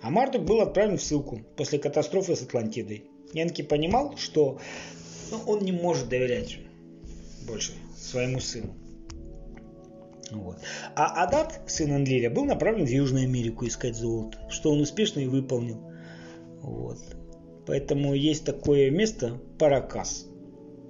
А 0.00 0.10
Мардук 0.10 0.44
был 0.44 0.60
отправлен 0.60 0.96
в 0.96 1.02
ссылку 1.02 1.40
после 1.56 1.80
катастрофы 1.80 2.36
с 2.36 2.42
Атлантидой. 2.42 3.06
Энки 3.32 3.62
понимал, 3.62 4.16
что 4.16 4.60
но 5.34 5.52
он 5.52 5.64
не 5.64 5.72
может 5.72 6.08
доверять 6.08 6.58
больше 7.46 7.72
своему 7.96 8.40
сыну. 8.40 8.74
Вот. 10.30 10.58
А 10.96 11.24
Адат, 11.24 11.60
сын 11.66 11.92
Анлиля, 11.92 12.30
был 12.30 12.44
направлен 12.44 12.86
в 12.86 12.90
Южную 12.90 13.24
Америку 13.24 13.66
искать 13.66 13.96
золото, 13.96 14.38
что 14.48 14.70
он 14.70 14.80
успешно 14.80 15.20
и 15.20 15.26
выполнил. 15.26 15.80
Вот. 16.62 16.98
Поэтому 17.66 18.14
есть 18.14 18.44
такое 18.44 18.90
место 18.90 19.40
Паракас. 19.58 20.26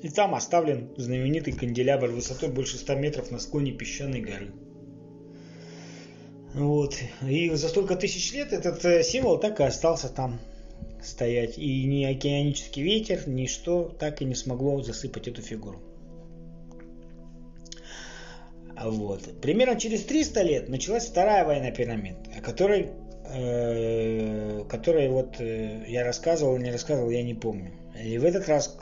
И 0.02 0.09
там 0.09 0.35
оставлен 0.35 0.92
знаменитый 0.96 1.52
канделябр 1.52 2.09
высотой 2.09 2.50
больше 2.50 2.76
100 2.76 2.94
метров 2.96 3.30
на 3.30 3.38
склоне 3.38 3.72
песчаной 3.72 4.20
горы. 4.20 4.52
Вот. 6.54 6.96
И 7.26 7.50
за 7.50 7.68
столько 7.68 7.96
тысяч 7.96 8.33
лет 8.33 8.52
этот 8.52 8.85
э, 8.85 9.02
символ 9.02 9.38
так 9.38 9.59
и 9.61 9.64
остался 9.64 10.09
там 10.09 10.38
стоять. 11.06 11.58
И 11.58 11.84
ни 11.84 12.04
океанический 12.04 12.82
ветер, 12.82 13.28
ни 13.28 13.46
что 13.46 13.94
так 13.98 14.22
и 14.22 14.24
не 14.24 14.34
смогло 14.34 14.82
засыпать 14.82 15.28
эту 15.28 15.42
фигуру. 15.42 15.80
Вот. 18.80 19.40
Примерно 19.40 19.78
через 19.78 20.02
300 20.04 20.42
лет 20.42 20.68
началась 20.68 21.06
вторая 21.06 21.44
война 21.44 21.70
пирамид, 21.70 22.16
о 22.36 22.40
которой, 22.40 22.90
э, 23.28 24.64
которой 24.68 25.08
вот 25.08 25.40
э, 25.40 25.84
я 25.86 26.04
рассказывал, 26.04 26.56
не 26.58 26.72
рассказывал, 26.72 27.10
я 27.10 27.22
не 27.22 27.34
помню. 27.34 27.72
И 28.02 28.18
в 28.18 28.24
этот 28.24 28.48
раз 28.48 28.76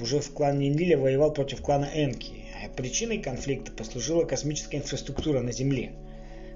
уже 0.00 0.20
в 0.20 0.32
клан 0.32 0.60
Нинлиля 0.60 0.96
воевал 0.96 1.32
против 1.32 1.60
клана 1.60 1.88
Энки. 1.92 2.44
А 2.64 2.68
причиной 2.68 3.18
конфликта 3.18 3.72
послужила 3.72 4.24
космическая 4.24 4.76
инфраструктура 4.76 5.40
на 5.40 5.52
Земле– 5.52 5.92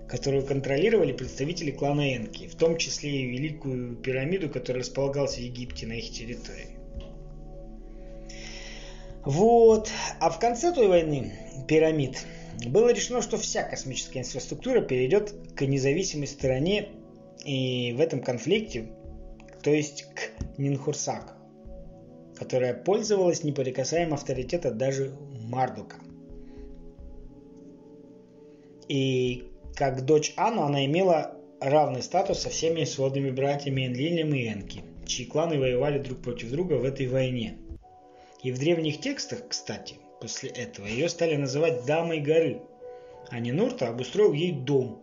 которую 0.09 0.47
контролировали 0.47 1.12
представители 1.12 1.71
клана 1.71 2.16
Энки, 2.16 2.47
в 2.47 2.55
том 2.55 2.77
числе 2.77 3.11
и 3.11 3.27
Великую 3.27 3.97
пирамиду, 3.97 4.49
которая 4.49 4.83
располагалась 4.83 5.35
в 5.35 5.40
Египте 5.40 5.87
на 5.87 5.95
их 5.95 6.11
территории. 6.12 6.77
Вот. 9.25 9.90
А 10.21 10.31
в 10.31 10.38
конце 10.38 10.73
той 10.73 10.87
войны 10.87 11.33
пирамид 11.66 12.25
было 12.64 12.92
решено, 12.92 13.21
что 13.21 13.37
вся 13.37 13.64
космическая 13.64 14.21
инфраструктура 14.21 14.81
перейдет 14.81 15.35
к 15.57 15.66
независимой 15.66 16.29
стороне 16.29 16.90
и 17.45 17.92
в 17.92 18.01
этом 18.01 18.23
конфликте, 18.23 18.88
то 19.62 19.71
есть 19.71 20.05
к 20.14 20.59
Нинхурсак, 20.59 21.37
которая 22.37 22.73
пользовалась 22.73 23.42
неприкасаемым 23.42 24.14
авторитетом 24.14 24.79
даже 24.79 25.12
Мардука. 25.49 25.97
И 28.88 29.51
как 29.77 30.07
дочь 30.07 30.33
Анну 30.37 30.62
она 30.62 30.87
имела 30.87 31.37
равный 31.61 32.03
статус 32.03 32.41
со 32.41 32.49
всеми 32.49 32.85
сводными 32.85 33.31
братьями 33.31 33.87
Энлилем 33.87 34.35
и 34.35 34.49
Энки, 34.49 34.83
чьи 35.05 35.27
кланы 35.27 35.59
воевали 35.59 35.99
друг 35.99 36.23
против 36.23 36.51
друга 36.51 36.75
в 36.75 36.85
этой 36.85 37.07
войне. 37.07 37.59
И 38.43 38.53
в 38.53 38.59
древних 38.59 39.01
текстах, 39.01 39.47
кстати, 39.49 39.97
после 40.21 40.49
этого 40.49 40.87
ее 40.87 41.09
стали 41.09 41.37
называть 41.37 41.85
Дамой 41.85 42.21
горы, 42.21 42.62
а 43.29 43.39
Нинурта 43.39 43.89
обустроил 43.89 44.33
ей 44.33 44.53
дом 44.53 45.03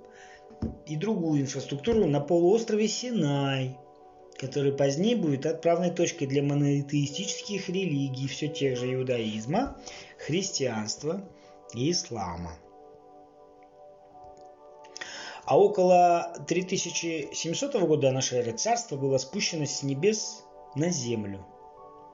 и 0.88 0.96
другую 0.96 1.42
инфраструктуру 1.42 2.08
на 2.08 2.20
полуострове 2.20 2.88
Синай, 2.88 3.78
который 4.38 4.74
позднее 4.74 5.16
будет 5.16 5.46
отправной 5.46 5.92
точкой 5.92 6.26
для 6.26 6.42
монотеистических 6.42 7.70
религий 7.70 8.28
все 8.28 8.48
тех 8.48 8.78
же 8.78 8.94
иудаизма, 8.94 9.78
христианства 10.18 11.22
и 11.76 11.92
ислама. 11.92 12.58
А 15.54 15.56
около 15.56 16.34
3700 16.48 17.76
года 17.84 18.12
нашей 18.12 18.40
эры 18.40 18.54
царство 18.54 18.96
было 18.96 19.20
спущено 19.20 19.68
с 19.68 19.84
небес 19.84 20.44
на 20.74 20.90
землю. 20.90 21.46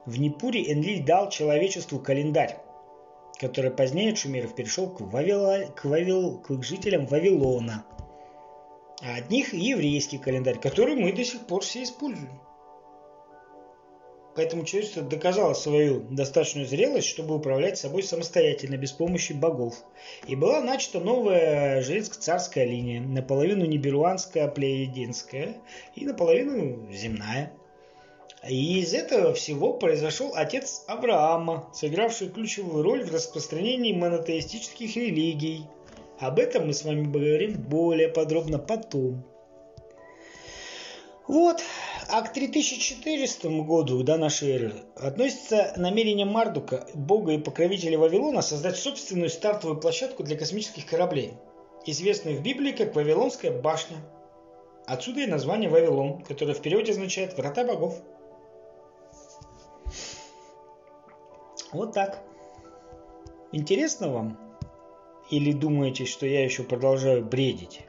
В 0.04 0.20
Непуре 0.20 0.70
Энлиль 0.70 1.02
дал 1.02 1.30
человечеству 1.30 2.00
календарь, 2.00 2.58
который 3.38 3.70
позднее 3.70 4.12
от 4.12 4.18
шумеров 4.18 4.54
перешел 4.54 4.90
к, 4.90 5.00
Вавила, 5.00 5.72
к, 5.74 5.86
Вавил, 5.86 6.36
к 6.36 6.62
жителям 6.62 7.06
Вавилона. 7.06 7.86
А 9.02 9.16
от 9.16 9.30
них 9.30 9.54
еврейский 9.54 10.18
календарь, 10.18 10.60
который 10.60 10.94
мы 10.94 11.10
до 11.10 11.24
сих 11.24 11.46
пор 11.46 11.62
все 11.62 11.84
используем. 11.84 12.38
Поэтому 14.36 14.64
человечество 14.64 15.02
доказало 15.02 15.54
свою 15.54 16.00
достаточную 16.10 16.66
зрелость, 16.66 17.08
чтобы 17.08 17.34
управлять 17.34 17.78
собой 17.78 18.02
самостоятельно, 18.02 18.76
без 18.76 18.92
помощи 18.92 19.32
богов. 19.32 19.74
И 20.28 20.36
была 20.36 20.60
начата 20.60 21.00
новая 21.00 21.82
жрецко-царская 21.82 22.64
линия, 22.64 23.00
наполовину 23.00 23.64
ниберуанская, 23.64 24.46
плеядинская 24.48 25.56
и 25.96 26.06
наполовину 26.06 26.90
земная. 26.92 27.52
И 28.48 28.80
из 28.80 28.94
этого 28.94 29.34
всего 29.34 29.74
произошел 29.74 30.32
отец 30.34 30.84
Авраама, 30.86 31.68
сыгравший 31.74 32.30
ключевую 32.30 32.82
роль 32.82 33.04
в 33.04 33.12
распространении 33.12 33.92
монотеистических 33.92 34.96
религий. 34.96 35.66
Об 36.18 36.38
этом 36.38 36.68
мы 36.68 36.72
с 36.72 36.84
вами 36.84 37.04
поговорим 37.04 37.54
более 37.54 38.08
подробно 38.08 38.58
потом. 38.58 39.24
Вот, 41.30 41.62
а 42.08 42.22
к 42.22 42.32
3400 42.32 43.50
году 43.62 44.02
до 44.02 44.16
нашей 44.16 44.50
эры 44.50 44.74
относится 44.96 45.72
намерение 45.76 46.26
Мардука, 46.26 46.88
бога 46.92 47.34
и 47.34 47.38
покровителя 47.38 48.00
Вавилона, 48.00 48.42
создать 48.42 48.76
собственную 48.76 49.30
стартовую 49.30 49.78
площадку 49.78 50.24
для 50.24 50.36
космических 50.36 50.86
кораблей, 50.86 51.34
известную 51.86 52.36
в 52.36 52.42
Библии 52.42 52.72
как 52.72 52.96
Вавилонская 52.96 53.52
башня. 53.52 53.98
Отсюда 54.88 55.20
и 55.20 55.26
название 55.26 55.70
Вавилон, 55.70 56.24
которое 56.24 56.54
в 56.54 56.62
переводе 56.62 56.90
означает 56.90 57.38
«врата 57.38 57.62
богов». 57.62 57.94
Вот 61.70 61.92
так. 61.92 62.24
Интересно 63.52 64.10
вам? 64.10 64.58
Или 65.30 65.52
думаете, 65.52 66.06
что 66.06 66.26
я 66.26 66.42
еще 66.42 66.64
продолжаю 66.64 67.24
бредить? 67.24 67.82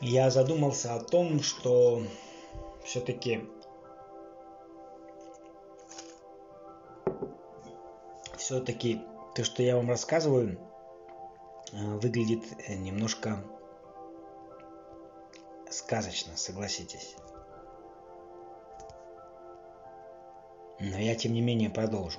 Я 0.00 0.30
задумался 0.30 0.94
о 0.94 1.00
том, 1.00 1.42
что 1.42 2.02
все-таки 2.84 3.46
все-таки 8.36 9.00
то, 9.34 9.44
что 9.44 9.62
я 9.62 9.76
вам 9.76 9.88
рассказываю, 9.88 10.58
э, 11.72 11.76
выглядит 11.76 12.42
немножко 12.68 13.44
сказочно, 15.70 16.36
согласитесь. 16.36 17.14
Но 20.80 20.98
я, 20.98 21.14
тем 21.14 21.34
не 21.34 21.42
менее, 21.42 21.68
продолжу. 21.70 22.18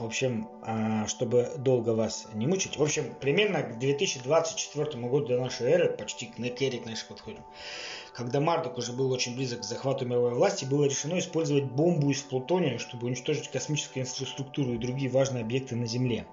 В 0.00 0.06
общем, 0.06 0.48
а, 0.62 1.06
чтобы 1.08 1.52
долго 1.58 1.90
вас 1.90 2.26
не 2.32 2.46
мучить. 2.46 2.78
В 2.78 2.82
общем, 2.82 3.14
примерно 3.20 3.62
к 3.62 3.78
2024 3.78 5.06
году 5.06 5.26
до 5.26 5.38
нашей 5.38 5.66
эры, 5.66 5.90
почти 5.90 6.24
к 6.24 6.38
Некере 6.38 6.78
к 6.78 6.86
нашей 6.86 7.06
подходим, 7.06 7.44
когда 8.14 8.40
Мардuk 8.40 8.78
уже 8.78 8.92
был 8.92 9.12
очень 9.12 9.36
близок 9.36 9.60
к 9.60 9.64
захвату 9.64 10.06
мировой 10.06 10.32
власти, 10.32 10.64
было 10.64 10.86
решено 10.86 11.18
использовать 11.18 11.64
бомбу 11.64 12.08
из 12.10 12.22
плутония, 12.22 12.78
чтобы 12.78 13.08
уничтожить 13.08 13.50
космическую 13.50 14.04
инфраструктуру 14.04 14.72
и 14.72 14.78
другие 14.78 15.10
важные 15.10 15.42
объекты 15.42 15.76
на 15.76 15.84
Земле. 15.84 16.26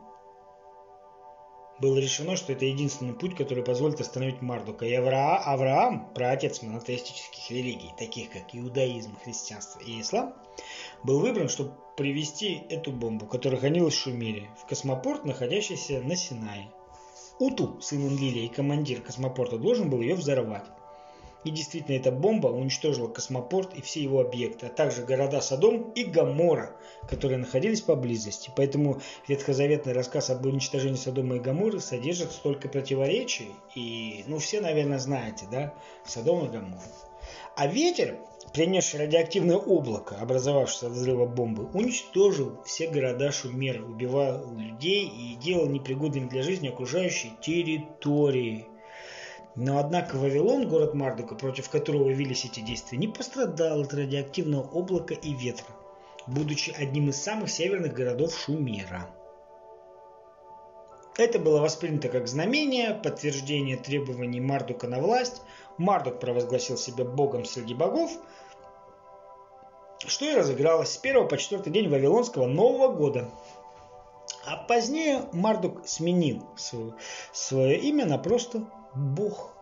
Было 1.79 1.99
решено, 1.99 2.35
что 2.35 2.53
это 2.53 2.65
единственный 2.65 3.13
путь, 3.13 3.35
который 3.35 3.63
позволит 3.63 4.01
остановить 4.01 4.41
Мардука. 4.41 4.85
И 4.85 4.93
Авраам, 4.93 5.41
Авраам 5.45 6.13
праотец 6.13 6.63
монотеистических 6.63 7.51
религий, 7.51 7.91
таких 7.99 8.31
как 8.31 8.43
иудаизм, 8.53 9.15
христианство 9.23 9.79
и 9.81 10.01
ислам, 10.01 10.33
был 11.03 11.19
выбран, 11.19 11.49
чтобы 11.49 11.73
привезти 11.95 12.63
эту 12.69 12.91
бомбу, 12.91 13.27
которая 13.27 13.59
хранилась 13.59 13.93
в 13.93 13.99
Шумере, 13.99 14.49
в 14.59 14.67
космопорт, 14.67 15.25
находящийся 15.25 16.01
на 16.01 16.15
Синае. 16.15 16.71
Уту, 17.39 17.79
сын 17.79 18.07
Энлиля 18.07 18.41
и 18.41 18.47
командир 18.47 19.01
космопорта, 19.01 19.59
должен 19.59 19.91
был 19.91 20.01
ее 20.01 20.15
взорвать. 20.15 20.65
И 21.43 21.51
действительно, 21.51 21.95
эта 21.95 22.11
бомба 22.11 22.47
уничтожила 22.47 23.07
космопорт 23.07 23.73
и 23.75 23.81
все 23.81 24.01
его 24.01 24.19
объекты, 24.19 24.65
а 24.65 24.69
также 24.69 25.03
города 25.03 25.39
Содом 25.41 25.91
и 25.91 26.03
Гамора, 26.03 26.75
которые 27.07 27.37
находились 27.37 27.81
поблизости. 27.81 28.51
Поэтому 28.55 28.99
ветхозаветный 29.27 29.93
рассказ 29.93 30.29
об 30.29 30.45
уничтожении 30.45 30.97
Содома 30.97 31.35
и 31.35 31.39
Гаморы 31.39 31.79
содержит 31.79 32.31
столько 32.31 32.67
противоречий. 32.69 33.49
И, 33.75 34.23
ну, 34.27 34.39
все, 34.39 34.61
наверное, 34.61 34.99
знаете, 34.99 35.45
да, 35.51 35.73
Содом 36.05 36.45
и 36.45 36.49
Гамора. 36.49 36.81
А 37.55 37.67
ветер, 37.67 38.17
принесший 38.53 38.99
радиоактивное 39.01 39.57
облако, 39.57 40.15
образовавшееся 40.15 40.87
от 40.87 40.93
взрыва 40.93 41.25
бомбы, 41.25 41.65
уничтожил 41.73 42.61
все 42.65 42.87
города 42.87 43.31
Шумера, 43.31 43.83
убивал 43.83 44.53
людей 44.55 45.07
и 45.07 45.35
делал 45.35 45.67
непригодными 45.67 46.29
для 46.29 46.43
жизни 46.43 46.67
окружающие 46.67 47.33
территории. 47.41 48.67
Но 49.57 49.79
однако 49.79 50.17
Вавилон, 50.17 50.69
город 50.69 50.93
Мардука, 50.93 51.33
против 51.33 51.67
которого 51.71 52.09
велись 52.09 52.45
эти 52.45 52.59
действия, 52.59 52.99
не 52.99 53.07
пострадал 53.07 53.81
от 53.81 53.91
радиоактивного 53.91 54.69
облака 54.69 55.15
и 55.15 55.33
ветра, 55.33 55.65
будучи 56.27 56.69
одним 56.69 57.09
из 57.09 57.19
самых 57.19 57.49
северных 57.49 57.93
городов 57.93 58.37
Шумера. 58.37 59.09
Это 61.17 61.39
было 61.39 61.59
воспринято 61.59 62.09
как 62.09 62.27
знамение, 62.27 62.93
подтверждение 62.93 63.77
требований 63.77 64.39
Мардука 64.39 64.87
на 64.87 64.99
власть, 64.99 65.41
Мардук 65.79 66.19
провозгласил 66.19 66.77
себя 66.77 67.03
богом 67.03 67.43
среди 67.43 67.73
богов, 67.73 68.11
что 70.05 70.25
и 70.25 70.35
разыгралось 70.35 70.91
с 70.91 70.99
1 70.99 71.27
по 71.27 71.35
4 71.35 71.63
день 71.71 71.89
Вавилонского 71.89 72.45
Нового 72.45 72.93
года. 72.93 73.31
А 74.45 74.55
позднее 74.57 75.23
Мардук 75.31 75.87
сменил 75.87 76.45
свое, 76.55 76.93
свое 77.33 77.79
имя 77.79 78.05
на 78.05 78.19
просто 78.19 78.61
Бог. 78.95 79.53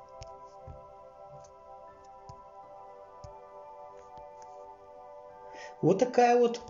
Вот 5.81 5.99
такая 5.99 6.39
вот 6.39 6.61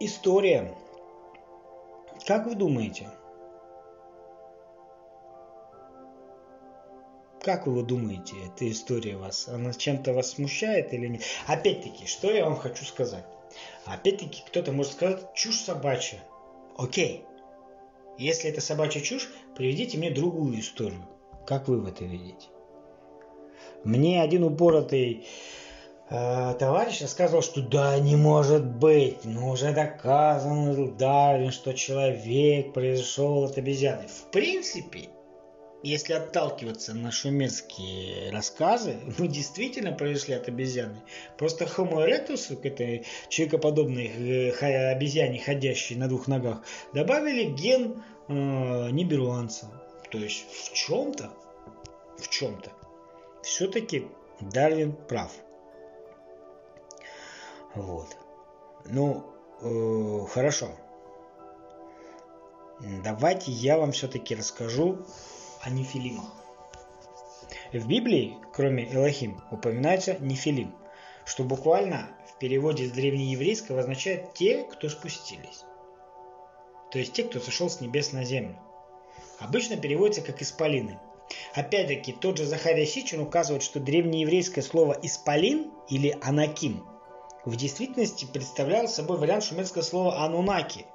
история. 0.00 0.74
Как 2.26 2.46
вы 2.46 2.54
думаете, 2.54 3.08
Как 7.48 7.66
вы 7.66 7.82
думаете, 7.82 8.34
эта 8.44 8.70
история 8.70 9.16
вас, 9.16 9.48
она 9.48 9.72
чем-то 9.72 10.12
вас 10.12 10.32
смущает 10.32 10.92
или 10.92 11.06
нет? 11.06 11.22
Опять-таки, 11.46 12.04
что 12.04 12.30
я 12.30 12.44
вам 12.44 12.56
хочу 12.56 12.84
сказать? 12.84 13.24
Опять-таки, 13.86 14.42
кто-то 14.46 14.72
может 14.72 14.92
сказать, 14.92 15.32
чушь 15.32 15.60
собачья. 15.60 16.22
Окей. 16.76 17.24
Если 18.18 18.50
это 18.50 18.60
собачья 18.60 19.00
чушь, 19.00 19.30
приведите 19.54 19.96
мне 19.96 20.10
другую 20.10 20.60
историю. 20.60 21.02
Как 21.48 21.66
вы 21.66 21.88
это 21.88 22.04
видите? 22.04 22.46
Мне 23.82 24.20
один 24.20 24.44
упоротый 24.44 25.24
э, 26.10 26.54
товарищ 26.58 27.00
рассказывал, 27.00 27.40
что 27.40 27.62
да, 27.62 27.98
не 27.98 28.16
может 28.16 28.66
быть, 28.66 29.24
но 29.24 29.52
уже 29.52 29.72
доказано 29.72 30.88
Дарвин, 30.88 31.50
что 31.50 31.72
человек 31.72 32.74
произошел 32.74 33.44
от 33.44 33.56
обезьяны. 33.56 34.08
В 34.08 34.30
принципе, 34.30 35.08
если 35.82 36.12
отталкиваться 36.12 36.92
на 36.92 37.10
шумерские 37.10 38.30
рассказы, 38.30 38.96
мы 39.16 39.26
действительно 39.26 39.92
произошли 39.92 40.34
от 40.34 40.48
обезьяны. 40.48 41.00
Просто 41.38 41.64
Homo 41.64 42.06
erectus, 42.06 42.54
к 42.56 42.66
этой 42.66 43.06
человекоподобной 43.30 44.52
э, 44.52 44.92
обезьяне, 44.92 45.38
ходящей 45.38 45.96
на 45.96 46.08
двух 46.08 46.28
ногах, 46.28 46.62
добавили 46.92 47.44
ген 47.44 48.02
э, 48.28 48.90
ниберуанца. 48.90 49.87
То 50.10 50.18
есть 50.18 50.46
в 50.50 50.72
чем-то, 50.72 51.30
в 52.18 52.28
чем-то, 52.28 52.72
все-таки 53.42 54.08
Дарвин 54.40 54.92
прав. 54.92 55.32
Вот. 57.74 58.16
Ну, 58.86 59.24
э, 59.60 60.26
хорошо. 60.30 60.70
Давайте 62.80 63.50
я 63.50 63.78
вам 63.78 63.92
все-таки 63.92 64.34
расскажу 64.34 64.98
о 65.62 65.70
нефилимах. 65.70 66.32
В 67.72 67.86
Библии, 67.86 68.36
кроме 68.52 68.90
Элохим, 68.92 69.42
упоминается 69.50 70.16
нефилим, 70.20 70.74
что 71.24 71.44
буквально 71.44 72.08
в 72.26 72.38
переводе 72.38 72.86
с 72.86 72.92
древнееврейского 72.92 73.80
означает 73.80 74.32
«те, 74.32 74.64
кто 74.64 74.88
спустились». 74.88 75.64
То 76.90 76.98
есть 76.98 77.12
те, 77.12 77.24
кто 77.24 77.40
сошел 77.40 77.68
с 77.68 77.80
небес 77.80 78.12
на 78.12 78.24
землю. 78.24 78.58
Обычно 79.38 79.76
переводится 79.76 80.22
как 80.22 80.42
«исполины». 80.42 80.98
Опять-таки, 81.54 82.12
тот 82.12 82.38
же 82.38 82.44
Захария 82.44 82.86
Сичин 82.86 83.20
указывает, 83.20 83.62
что 83.62 83.80
древнееврейское 83.80 84.64
слово 84.64 84.98
«исполин» 85.02 85.70
или 85.88 86.16
«анаким» 86.22 86.84
в 87.44 87.54
действительности 87.56 88.24
представлял 88.24 88.88
собой 88.88 89.18
вариант 89.18 89.44
шумерского 89.44 89.82
слова 89.82 90.24
«анунаки», 90.24 90.86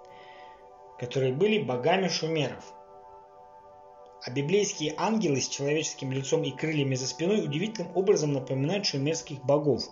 которые 1.00 1.34
были 1.34 1.60
богами 1.62 2.08
шумеров– 2.08 2.74
А 4.26 4.32
библейские 4.32 4.94
ангелы 4.96 5.42
с 5.42 5.50
человеческим 5.50 6.14
лицом 6.14 6.44
и 6.44 6.52
крыльями 6.52 6.96
за 6.96 7.08
спиной 7.08 7.44
удивительным 7.44 7.92
образом 7.94 8.32
напоминают 8.32 8.86
шумерских 8.86 9.44
богов, 9.44 9.84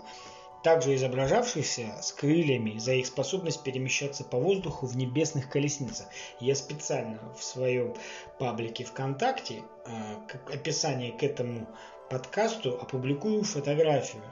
также 0.64 0.96
изображавшихся 0.96 1.98
с 2.02 2.12
крыльями 2.12 2.78
за 2.78 2.94
их 2.94 3.08
способность 3.08 3.64
перемещаться 3.64 4.24
по 4.24 4.38
воздуху 4.38 4.86
в 4.86 4.96
небесных 4.96 5.50
колесницах. 5.50 6.08
Я 6.40 6.56
специально 6.56 7.20
в 7.38 7.44
своем 7.44 7.96
паблике 8.38 8.84
ВКонтакте, 8.84 9.64
э, 9.86 9.92
как 10.28 10.54
описание 10.54 11.12
к 11.12 11.24
этому 11.24 11.68
подкасту, 12.10 12.78
опубликую 12.80 13.44
фотографию, 13.44 14.24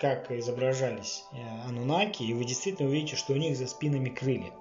как 0.00 0.30
изображались 0.32 1.24
э, 1.32 1.68
анунаки, 1.68 2.24
и 2.24 2.34
вы 2.34 2.44
действительно 2.44 2.88
увидите, 2.88 3.16
что 3.16 3.32
у 3.32 3.36
них 3.36 3.56
за 3.56 3.66
спинами 3.66 4.08
крылья. 4.08 4.52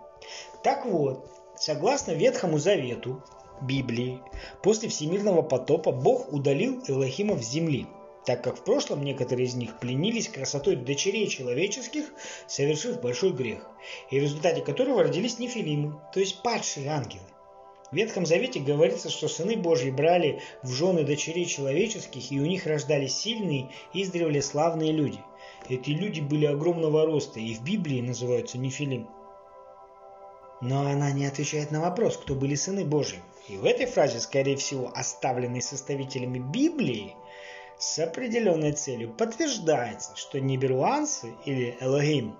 Так 0.63 0.85
вот, 0.85 1.27
согласно 1.55 2.11
Ветхому 2.11 2.59
Завету, 2.59 3.23
Библии, 3.61 4.21
после 4.61 4.89
всемирного 4.89 5.41
потопа 5.41 5.91
Бог 5.91 6.31
удалил 6.31 6.83
Элохимов 6.87 7.43
с 7.43 7.49
земли– 7.49 7.87
так 8.25 8.43
как 8.43 8.57
в 8.57 8.63
прошлом 8.63 9.03
некоторые 9.03 9.45
из 9.45 9.55
них 9.55 9.79
пленились 9.79 10.29
красотой 10.29 10.75
дочерей 10.75 11.27
человеческих, 11.27 12.05
совершив 12.47 13.01
большой 13.01 13.31
грех, 13.31 13.69
и 14.09 14.19
в 14.19 14.23
результате 14.23 14.61
которого 14.61 15.03
родились 15.03 15.39
нефилимы, 15.39 15.99
то 16.13 16.19
есть 16.19 16.41
падшие 16.41 16.89
ангелы. 16.89 17.25
В 17.91 17.95
Ветхом 17.95 18.25
Завете 18.25 18.59
говорится, 18.59 19.09
что 19.09 19.27
сыны 19.27 19.55
Божьи 19.55 19.91
брали 19.91 20.41
в 20.63 20.71
жены 20.71 21.03
дочерей 21.03 21.45
человеческих, 21.45 22.31
и 22.31 22.39
у 22.39 22.45
них 22.45 22.65
рождались 22.65 23.15
сильные 23.15 23.69
и 23.93 24.01
издревле 24.01 24.41
славные 24.41 24.91
люди. 24.91 25.19
Эти 25.69 25.91
люди 25.91 26.19
были 26.19 26.45
огромного 26.45 27.05
роста, 27.05 27.39
и 27.39 27.53
в 27.53 27.63
Библии 27.63 28.01
называются 28.01 28.57
нефилим. 28.57 29.07
Но 30.61 30.81
она 30.81 31.11
не 31.11 31.27
отвечает 31.27 31.69
на 31.69 31.79
вопрос, 31.79 32.17
кто 32.17 32.33
были 32.33 32.55
сыны 32.55 32.85
Божьи. 32.85 33.21
И 33.47 33.57
в 33.57 33.65
этой 33.65 33.85
фразе, 33.85 34.19
скорее 34.19 34.55
всего, 34.55 34.91
оставленной 34.95 35.61
составителями 35.61 36.39
Библии, 36.39 37.15
с 37.77 37.99
определенной 37.99 38.71
целью 38.71 39.13
подтверждается, 39.13 40.15
что 40.15 40.39
ниберуанцы 40.39 41.33
или 41.45 41.77
Элогим 41.79 42.37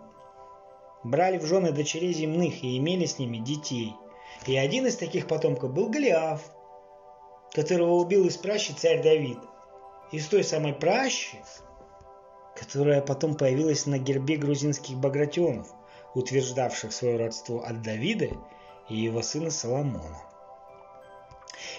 брали 1.04 1.38
в 1.38 1.46
жены 1.46 1.72
дочерей 1.72 2.14
земных 2.14 2.64
и 2.64 2.78
имели 2.78 3.06
с 3.06 3.20
ними 3.20 3.38
детей. 3.38 3.96
И 4.48 4.56
один 4.56 4.86
из 4.86 4.96
таких 4.96 5.28
потомков 5.28 5.74
был 5.74 5.90
Голиаф, 5.90 6.42
которого 7.52 7.96
убил 7.96 8.26
из 8.26 8.38
пращи 8.38 8.74
царь 8.74 9.02
Давид. 9.02 9.38
Из 10.12 10.28
той 10.28 10.44
самой 10.44 10.74
пращи, 10.74 11.40
которая 12.56 13.02
потом 13.02 13.36
появилась 13.36 13.86
на 13.86 13.98
гербе 13.98 14.38
грузинских 14.38 14.98
багратионов, 14.98 15.68
утверждавших 16.14 16.94
свое 16.94 17.18
родство 17.18 17.64
от 17.64 17.82
Давида 17.82 18.30
и 18.90 18.96
его 18.96 19.22
сына 19.22 19.52
Соломона. 19.52 20.22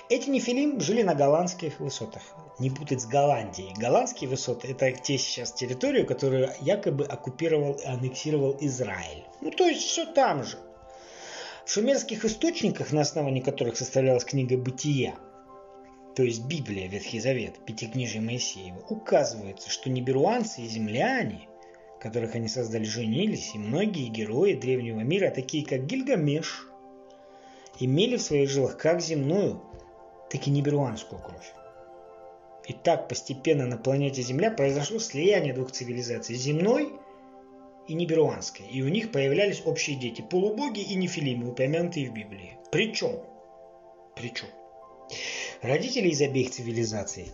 Эти 0.08 0.28
нефилим 0.28 0.80
жили 0.80 1.02
на 1.02 1.14
голландских 1.14 1.80
высотах. 1.80 2.22
Не 2.58 2.70
путать 2.70 3.02
с 3.02 3.06
Голландией. 3.06 3.74
Голландские 3.76 4.30
высоты– 4.30 4.68
это 4.70 4.90
те 4.92 5.18
сейчас 5.18 5.52
территорию, 5.52 6.06
которую 6.06 6.50
якобы 6.60 7.04
оккупировал 7.04 7.74
и 7.74 7.84
аннексировал 7.84 8.56
Израиль. 8.60 9.24
Ну, 9.42 9.50
то 9.50 9.64
есть 9.64 9.82
все 9.82 10.06
там 10.06 10.42
же. 10.42 10.56
В 11.66 11.70
шумерских 11.70 12.24
источниках, 12.24 12.92
на 12.92 13.02
основании 13.02 13.40
которых 13.40 13.76
составлялась 13.76 14.24
книга 14.24 14.56
«Бытия», 14.56 15.16
то 16.14 16.22
есть 16.22 16.46
Библия, 16.46 16.88
Ветхий 16.88 17.20
Завет, 17.20 17.58
Пятикнижие 17.66 18.22
Моисеева, 18.22 18.78
указывается, 18.88 19.68
что 19.68 19.90
неберуанцы 19.90 20.62
и 20.62 20.66
земляне, 20.66 21.46
которых 22.00 22.34
они 22.36 22.48
создали, 22.48 22.84
женились, 22.84 23.54
и 23.54 23.58
многие 23.58 24.06
герои 24.06 24.54
древнего 24.54 25.00
мира, 25.00 25.28
такие 25.30 25.66
как 25.66 25.84
Гильгамеш, 25.84 26.68
имели 27.80 28.16
в 28.16 28.22
своих 28.22 28.48
жилах 28.48 28.78
как 28.78 29.02
земную, 29.02 29.60
так 30.30 30.46
и 30.46 30.50
неберуанскую 30.50 31.20
кровь. 31.20 31.52
И 32.66 32.72
так 32.72 33.08
постепенно 33.08 33.66
на 33.66 33.76
планете 33.76 34.22
Земля 34.22 34.50
произошло 34.50 34.98
слияние 34.98 35.54
двух 35.54 35.70
цивилизаций– 35.70 36.34
земной 36.36 36.92
и 37.86 37.94
неберуанской. 37.94 38.66
И 38.66 38.82
у 38.82 38.88
них 38.88 39.12
появлялись 39.12 39.62
общие 39.64 39.96
дети– 39.96 40.22
полубоги 40.30 40.80
и 40.80 40.94
нефилимы, 40.96 41.50
упомянутые 41.50 42.10
в 42.10 42.14
Библии. 42.14 42.58
Причем, 42.72 43.20
причем, 44.16 44.48
родители 45.62 46.08
из 46.08 46.20
обеих 46.20 46.50
цивилизаций 46.50 47.30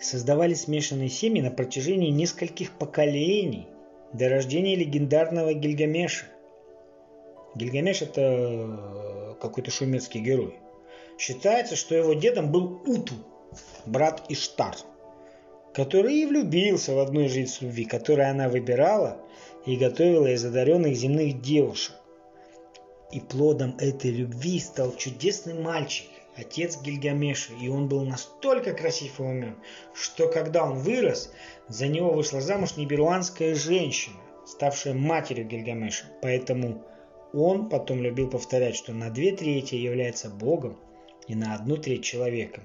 создавали 0.00 0.54
смешанные 0.54 1.08
семьи 1.08 1.42
на 1.42 1.50
протяжении 1.50 2.10
нескольких 2.10 2.72
поколений 2.78 3.66
до 4.12 4.28
рождения 4.28 4.76
легендарного 4.76 5.54
Гильгамеша. 5.54 6.26
Гильгамеш– 7.56 8.02
это 8.02 9.36
какой-то 9.40 9.70
шумерский 9.70 10.20
герой– 10.20 10.54
Считается, 11.18 11.76
что 11.76 11.94
его 11.94 12.12
дедом 12.12 12.52
был 12.52 12.82
Уту, 12.86 13.14
брат 13.86 14.24
Иштар, 14.28 14.76
который 15.74 16.14
и 16.14 16.26
влюбился 16.26 16.94
в 16.94 16.98
одну 16.98 17.20
из 17.20 17.60
любви, 17.60 17.84
которую 17.84 18.28
она 18.30 18.48
выбирала 18.48 19.18
и 19.66 19.76
готовила 19.76 20.26
из 20.26 20.44
одаренных 20.44 20.96
земных 20.96 21.40
девушек. 21.40 21.94
И 23.12 23.20
плодом 23.20 23.76
этой 23.78 24.10
любви 24.10 24.58
стал 24.58 24.94
чудесный 24.96 25.54
мальчик, 25.54 26.08
отец 26.36 26.80
Гильгамеша, 26.80 27.52
и 27.60 27.68
он 27.68 27.88
был 27.88 28.04
настолько 28.04 28.72
красив 28.74 29.20
и 29.20 29.22
умен, 29.22 29.56
что 29.94 30.28
когда 30.28 30.64
он 30.64 30.78
вырос, 30.78 31.32
за 31.68 31.88
него 31.88 32.12
вышла 32.12 32.40
замуж 32.40 32.76
неберуанская 32.76 33.54
женщина, 33.54 34.16
ставшая 34.44 34.94
матерью 34.94 35.46
Гильгамеша. 35.46 36.04
Поэтому 36.20 36.82
он 37.32 37.68
потом 37.68 38.02
любил 38.02 38.28
повторять, 38.28 38.76
что 38.76 38.92
на 38.92 39.10
две 39.10 39.32
трети 39.32 39.74
является 39.74 40.28
Богом, 40.28 40.78
и 41.28 41.34
на 41.34 41.54
одну 41.54 41.76
треть 41.76 42.04
человека. 42.04 42.62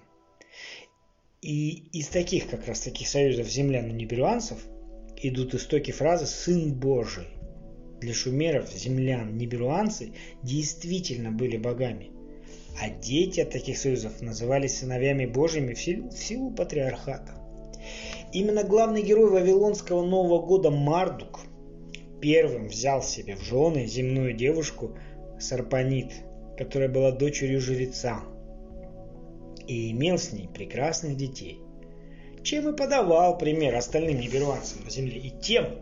И 1.42 1.88
из 1.92 2.08
таких 2.08 2.52
как 2.52 2.68
раз 2.68 2.82
таких 2.82 3.08
союзов 3.08 3.48
землян 3.48 3.90
и 3.90 3.94
неберуанцев 3.94 4.60
идут 5.18 5.56
истоки 5.56 5.90
фразы 5.90 6.28
«сын 6.28 6.72
Божий». 6.76 7.30
Для 8.00 8.14
шумеров, 8.14 8.72
землян, 8.72 9.38
неберуанцы 9.38 10.14
действительно 10.44 11.32
были 11.32 11.58
богами, 11.58 12.12
а 12.80 12.90
дети 12.90 13.40
от 13.40 13.50
таких 13.50 13.80
союзов 13.80 14.22
назывались 14.22 14.78
сыновьями 14.78 15.26
Божьими 15.26 15.74
в 15.74 15.80
силу, 15.80 16.10
в 16.10 16.18
силу 16.18 16.52
патриархата. 16.52 17.34
Именно 18.32 18.64
главный 18.64 19.02
герой 19.02 19.32
Вавилонского 19.32 20.06
Нового 20.06 20.46
года 20.46 20.70
Мардук 20.70 21.40
первым 22.22 22.68
взял 22.68 23.02
себе 23.02 23.36
в 23.36 23.42
жены 23.42 23.88
земную 23.88 24.34
девушку 24.34 24.96
Сарпанит, 25.40 26.14
которая 26.56 26.90
была 26.90 27.12
дочерью 27.12 27.62
жреца, 27.62 28.24
и 29.68 29.92
имел 29.92 30.18
с 30.18 30.32
ней 30.32 30.48
прекрасных 30.48 31.18
детей, 31.18 31.60
чем 32.44 32.70
и 32.70 32.76
подавал 32.78 33.38
пример 33.38 33.76
остальным 33.76 34.20
неберванцам 34.20 34.84
на 34.84 34.90
Земле 34.90 35.20
и 35.20 35.30
тем, 35.42 35.80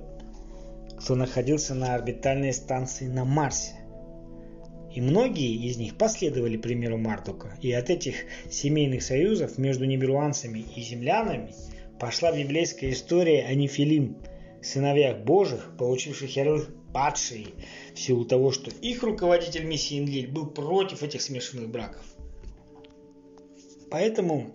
кто 1.00 1.16
находился 1.16 1.74
на 1.74 1.96
орбитальной 1.96 2.54
станции 2.54 3.08
на 3.08 3.26
Марсе. 3.26 3.74
И 4.94 5.02
многие 5.02 5.68
из 5.68 5.78
них 5.78 5.98
последовали 5.98 6.58
примеру 6.58 6.98
Мардука, 6.98 7.58
и 7.62 7.72
от 7.72 7.90
этих 7.90 8.16
семейных 8.50 9.04
союзов 9.04 9.58
между 9.58 9.86
неберуанцами 9.86 10.66
и 10.76 10.82
землянами 10.82 11.54
пошла 12.00 12.32
библейская 12.32 12.92
история 12.92 13.46
о 13.46 13.54
Нефилим, 13.54 14.18
сыновьях 14.62 15.20
Божьих, 15.20 15.76
получивших 15.78 16.36
ярлык 16.36 16.70
падшие, 16.94 17.48
в 17.94 18.00
силу 18.00 18.26
того, 18.26 18.52
что 18.52 18.72
их 18.82 19.04
руководитель 19.04 19.66
миссии 19.66 20.00
Энлиль 20.00 20.28
был 20.28 20.48
против 20.48 21.04
этих 21.04 21.22
смешанных 21.22 21.70
браков. 21.70 22.04
Поэтому 23.92 24.52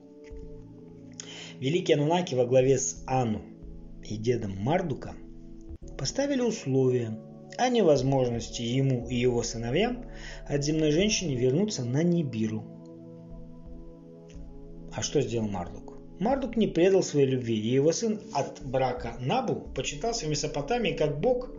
великие 1.59 1.97
Анунаки 1.97 2.35
во 2.35 2.47
главе 2.47 2.79
с 2.79 3.03
Ану 3.07 3.43
и 4.03 4.17
дедом 4.17 4.57
Мардука 4.57 5.15
поставили 5.99 6.41
условия 6.41 7.19
о 7.57 7.69
невозможности 7.69 8.63
ему 8.63 9.09
и 9.09 9.15
его 9.15 9.43
сыновьям 9.43 10.05
от 10.47 10.65
земной 10.65 10.91
женщины 10.91 11.35
вернуться 11.35 11.85
на 11.85 12.03
Нибиру. 12.03 12.65
А 14.93 15.03
что 15.03 15.21
сделал 15.21 15.49
Мардук? 15.49 15.95
Мардук 16.21 16.57
не 16.57 16.69
предал 16.69 17.03
своей 17.03 17.27
любви, 17.27 17.57
и 17.57 17.73
его 17.73 17.93
сын 17.93 18.21
от 18.33 18.63
брака 18.65 19.17
Набу 19.19 19.57
почитался 19.75 20.27
в 20.27 20.29
Месопотамии 20.29 20.93
как 20.93 21.21
бог 21.21 21.51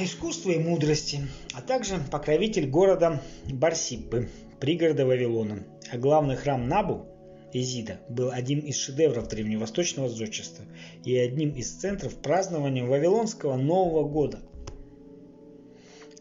искусства 0.00 0.52
и 0.52 0.58
мудрости, 0.58 1.20
а 1.52 1.60
также 1.60 1.96
покровитель 2.10 2.68
города 2.68 3.22
Барсиббы, 3.44 4.30
пригорода 4.58 5.04
Вавилона, 5.04 5.64
а 5.94 5.98
главный 5.98 6.34
храм 6.34 6.66
Набу, 6.66 7.06
Изида, 7.52 8.00
был 8.08 8.32
одним 8.32 8.58
из 8.58 8.76
шедевров 8.76 9.28
древневосточного 9.28 10.08
зодчества 10.08 10.64
и 11.04 11.16
одним 11.16 11.50
из 11.50 11.70
центров 11.70 12.16
празднования 12.16 12.84
Вавилонского 12.84 13.56
Нового 13.56 14.08
года. 14.08 14.40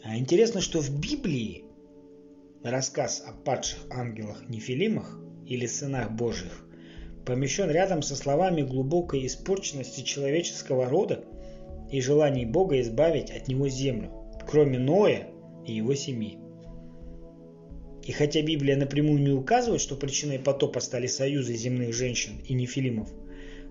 А 0.04 0.16
интересно, 0.16 0.62
что 0.62 0.80
в 0.80 0.92
Библии 1.00 1.64
рассказ 2.64 3.24
о 3.26 3.34
падших 3.34 3.80
ангелах 3.90 4.48
Нефилимах 4.48 5.20
или 5.48 5.66
сынах 5.66 6.12
Божьих 6.12 6.68
помещен 7.26 7.72
рядом 7.72 8.04
со 8.04 8.16
словами 8.16 8.62
глубокой 8.62 9.26
испорченности 9.26 10.02
человеческого 10.02 10.88
рода 10.88 11.26
и 11.92 12.00
желаний 12.00 12.46
Бога 12.46 12.80
избавить 12.80 13.32
от 13.32 13.48
него 13.48 13.68
землю, 13.70 14.12
кроме 14.48 14.78
Ноя 14.78 15.30
и 15.66 15.74
его 15.74 15.96
семьи. 15.96 16.43
И 18.06 18.12
хотя 18.12 18.42
Библия 18.42 18.76
напрямую 18.76 19.20
не 19.22 19.32
указывает, 19.32 19.82
что 19.82 19.96
причиной 19.96 20.40
потопа 20.40 20.82
стали 20.82 21.08
союзы 21.08 21.56
земных 21.56 21.94
женщин 21.94 22.42
и 22.46 22.54
нефилимов, 22.54 23.10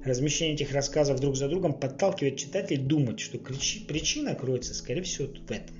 размещение 0.04 0.54
этих 0.54 0.72
рассказов 0.72 1.20
друг 1.20 1.36
за 1.36 1.48
другом 1.48 1.74
подталкивает 1.74 2.38
читателей 2.38 2.82
думать, 2.82 3.20
что 3.20 3.38
причина 3.38 4.34
кроется, 4.34 4.74
скорее 4.74 5.02
всего, 5.02 5.28
в 5.28 5.50
этом. 5.50 5.76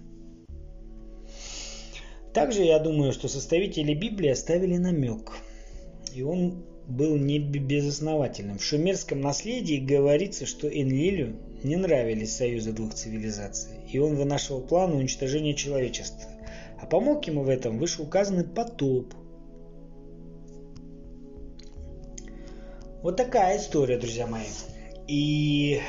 Также 2.35 2.63
я 2.63 2.79
думаю, 2.79 3.13
что 3.13 3.29
составители 3.29 3.95
Библии 3.95 4.29
оставили 4.29 4.77
намек, 4.77 5.33
и 6.15 6.23
он 6.23 6.65
был 6.87 7.17
не 7.17 7.39
безосновательным. 7.39 8.59
В 8.59 8.65
шумерском 8.65 9.21
наследии 9.21 9.77
говорится, 9.77 10.47
что 10.47 10.69
Энлилю 10.69 11.37
не 11.63 11.77
нравились 11.77 12.37
союзы 12.37 12.73
двух 12.73 12.95
цивилизаций, 12.95 13.73
и 13.91 13.99
он 13.99 14.17
вынашивал 14.17 14.63
план 14.63 14.93
уничтожения 14.93 15.55
человечества. 15.55 16.32
А 16.83 16.87
помог 16.87 17.25
ему 17.29 17.45
в 17.45 17.49
этом 17.49 17.79
вышеуказанный 17.79 18.43
потоп. 18.45 19.15
Вот 23.03 23.17
такая 23.17 23.57
история, 23.59 23.99
друзья 23.99 24.27
мои. 24.27 24.47
И 25.07 25.81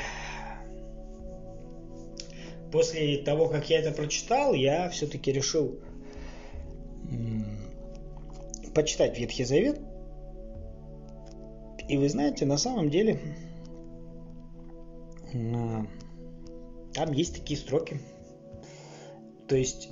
после 2.72 3.18
того, 3.24 3.50
как 3.50 3.70
я 3.72 3.80
это 3.80 3.92
прочитал, 3.92 4.54
я 4.54 4.88
все-таки 4.90 5.32
решил 5.32 5.80
почитать 8.76 9.20
Ветхий 9.20 9.46
Завет. 9.46 9.80
И 11.90 11.98
вы 11.98 12.08
знаете, 12.08 12.46
на 12.46 12.58
самом 12.58 12.90
деле 12.92 13.20
там 15.32 17.12
есть 17.12 17.36
такие 17.36 17.60
строки. 17.60 18.00
То 19.48 19.56
есть 19.56 19.90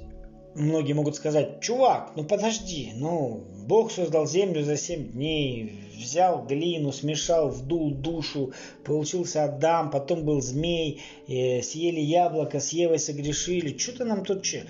многие 0.56 0.94
могут 0.94 1.16
сказать, 1.16 1.62
чувак, 1.62 2.14
ну 2.16 2.24
подожди, 2.24 2.92
ну 2.96 3.44
Бог 3.66 3.92
создал 3.92 4.28
землю 4.28 4.64
за 4.64 4.78
семь 4.78 5.12
дней, 5.12 5.92
взял 5.98 6.46
глину, 6.46 6.92
смешал, 6.92 7.50
вдул 7.50 7.92
душу, 7.92 8.54
получился 8.84 9.44
Адам, 9.44 9.92
потом 9.92 10.26
был 10.26 10.42
змей, 10.42 11.02
э, 11.28 11.62
съели 11.62 12.00
яблоко, 12.00 12.60
с 12.60 12.70
Евой 12.70 13.00
согрешили. 13.00 13.78
Что-то 13.78 14.06
нам 14.06 14.26
тут... 14.26 14.44
Че? 14.44 14.66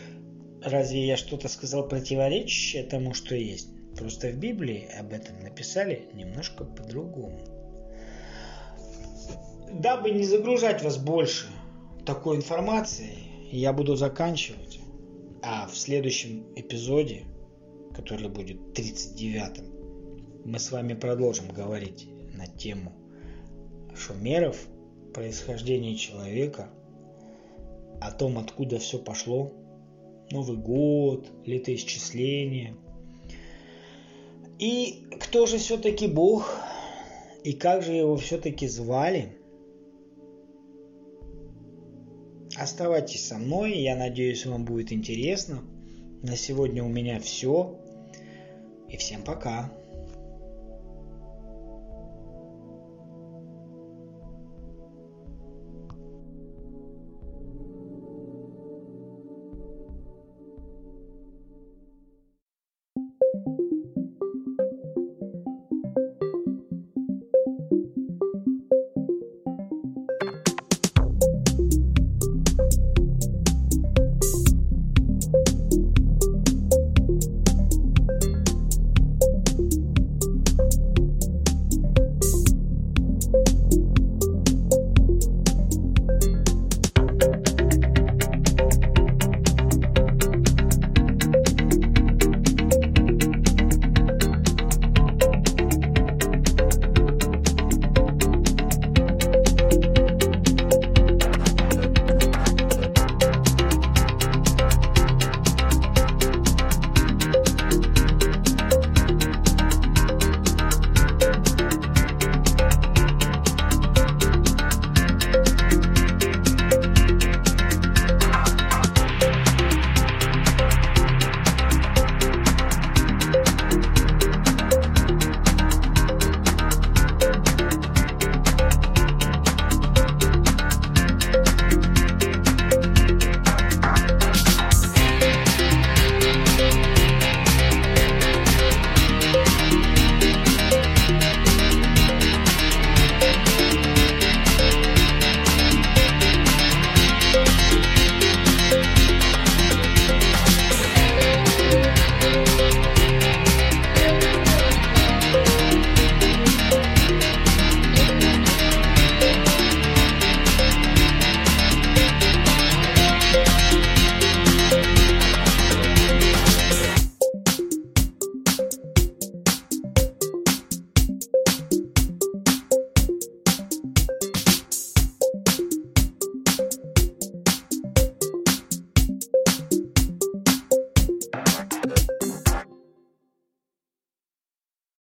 Разве 0.64 1.08
я 1.08 1.18
что-то 1.18 1.48
сказал 1.48 1.88
противоречащее 1.88 2.84
тому, 2.84 3.14
что 3.14 3.36
есть? 3.36 3.70
Просто 3.98 4.30
в 4.30 4.36
Библии 4.36 4.88
об 5.00 5.12
этом 5.12 5.42
написали 5.42 6.08
немножко 6.14 6.64
по-другому. 6.64 7.40
Дабы 9.72 10.12
не 10.12 10.24
загружать 10.24 10.84
вас 10.84 10.98
больше 10.98 11.48
такой 12.06 12.36
информацией, 12.36 13.50
я 13.52 13.74
буду 13.74 13.96
заканчивать. 13.96 14.81
А 15.44 15.68
в 15.68 15.76
следующем 15.76 16.46
эпизоде, 16.56 17.26
который 17.96 18.30
будет 18.30 18.58
39-м, 18.78 20.46
мы 20.46 20.60
с 20.60 20.72
вами 20.72 20.94
продолжим 20.94 21.50
говорить 21.50 22.08
на 22.36 22.48
тему 22.48 22.94
шумеров, 23.96 24.58
происхождения 25.14 25.96
человека, 25.96 26.70
о 28.00 28.12
том, 28.12 28.38
откуда 28.38 28.80
все 28.80 28.98
пошло, 28.98 29.54
Новый 30.32 30.58
год, 30.58 31.28
летоисчисление. 31.46 32.76
И 34.60 35.08
кто 35.20 35.46
же 35.46 35.58
все-таки 35.58 36.08
Бог, 36.08 36.56
и 37.44 37.54
как 37.54 37.84
же 37.84 37.94
его 37.94 38.16
все-таки 38.16 38.68
звали? 38.68 39.38
Оставайтесь 42.62 43.26
со 43.26 43.40
мной, 43.40 43.80
я 43.80 43.96
надеюсь, 43.96 44.46
вам 44.46 44.66
будет 44.66 44.94
интересно. 44.94 45.64
На 46.22 46.38
сегодня 46.38 46.84
у 46.84 46.88
меня 46.88 47.20
все. 47.20 47.80
И 48.88 48.98
всем 48.98 49.24
пока. 49.24 49.72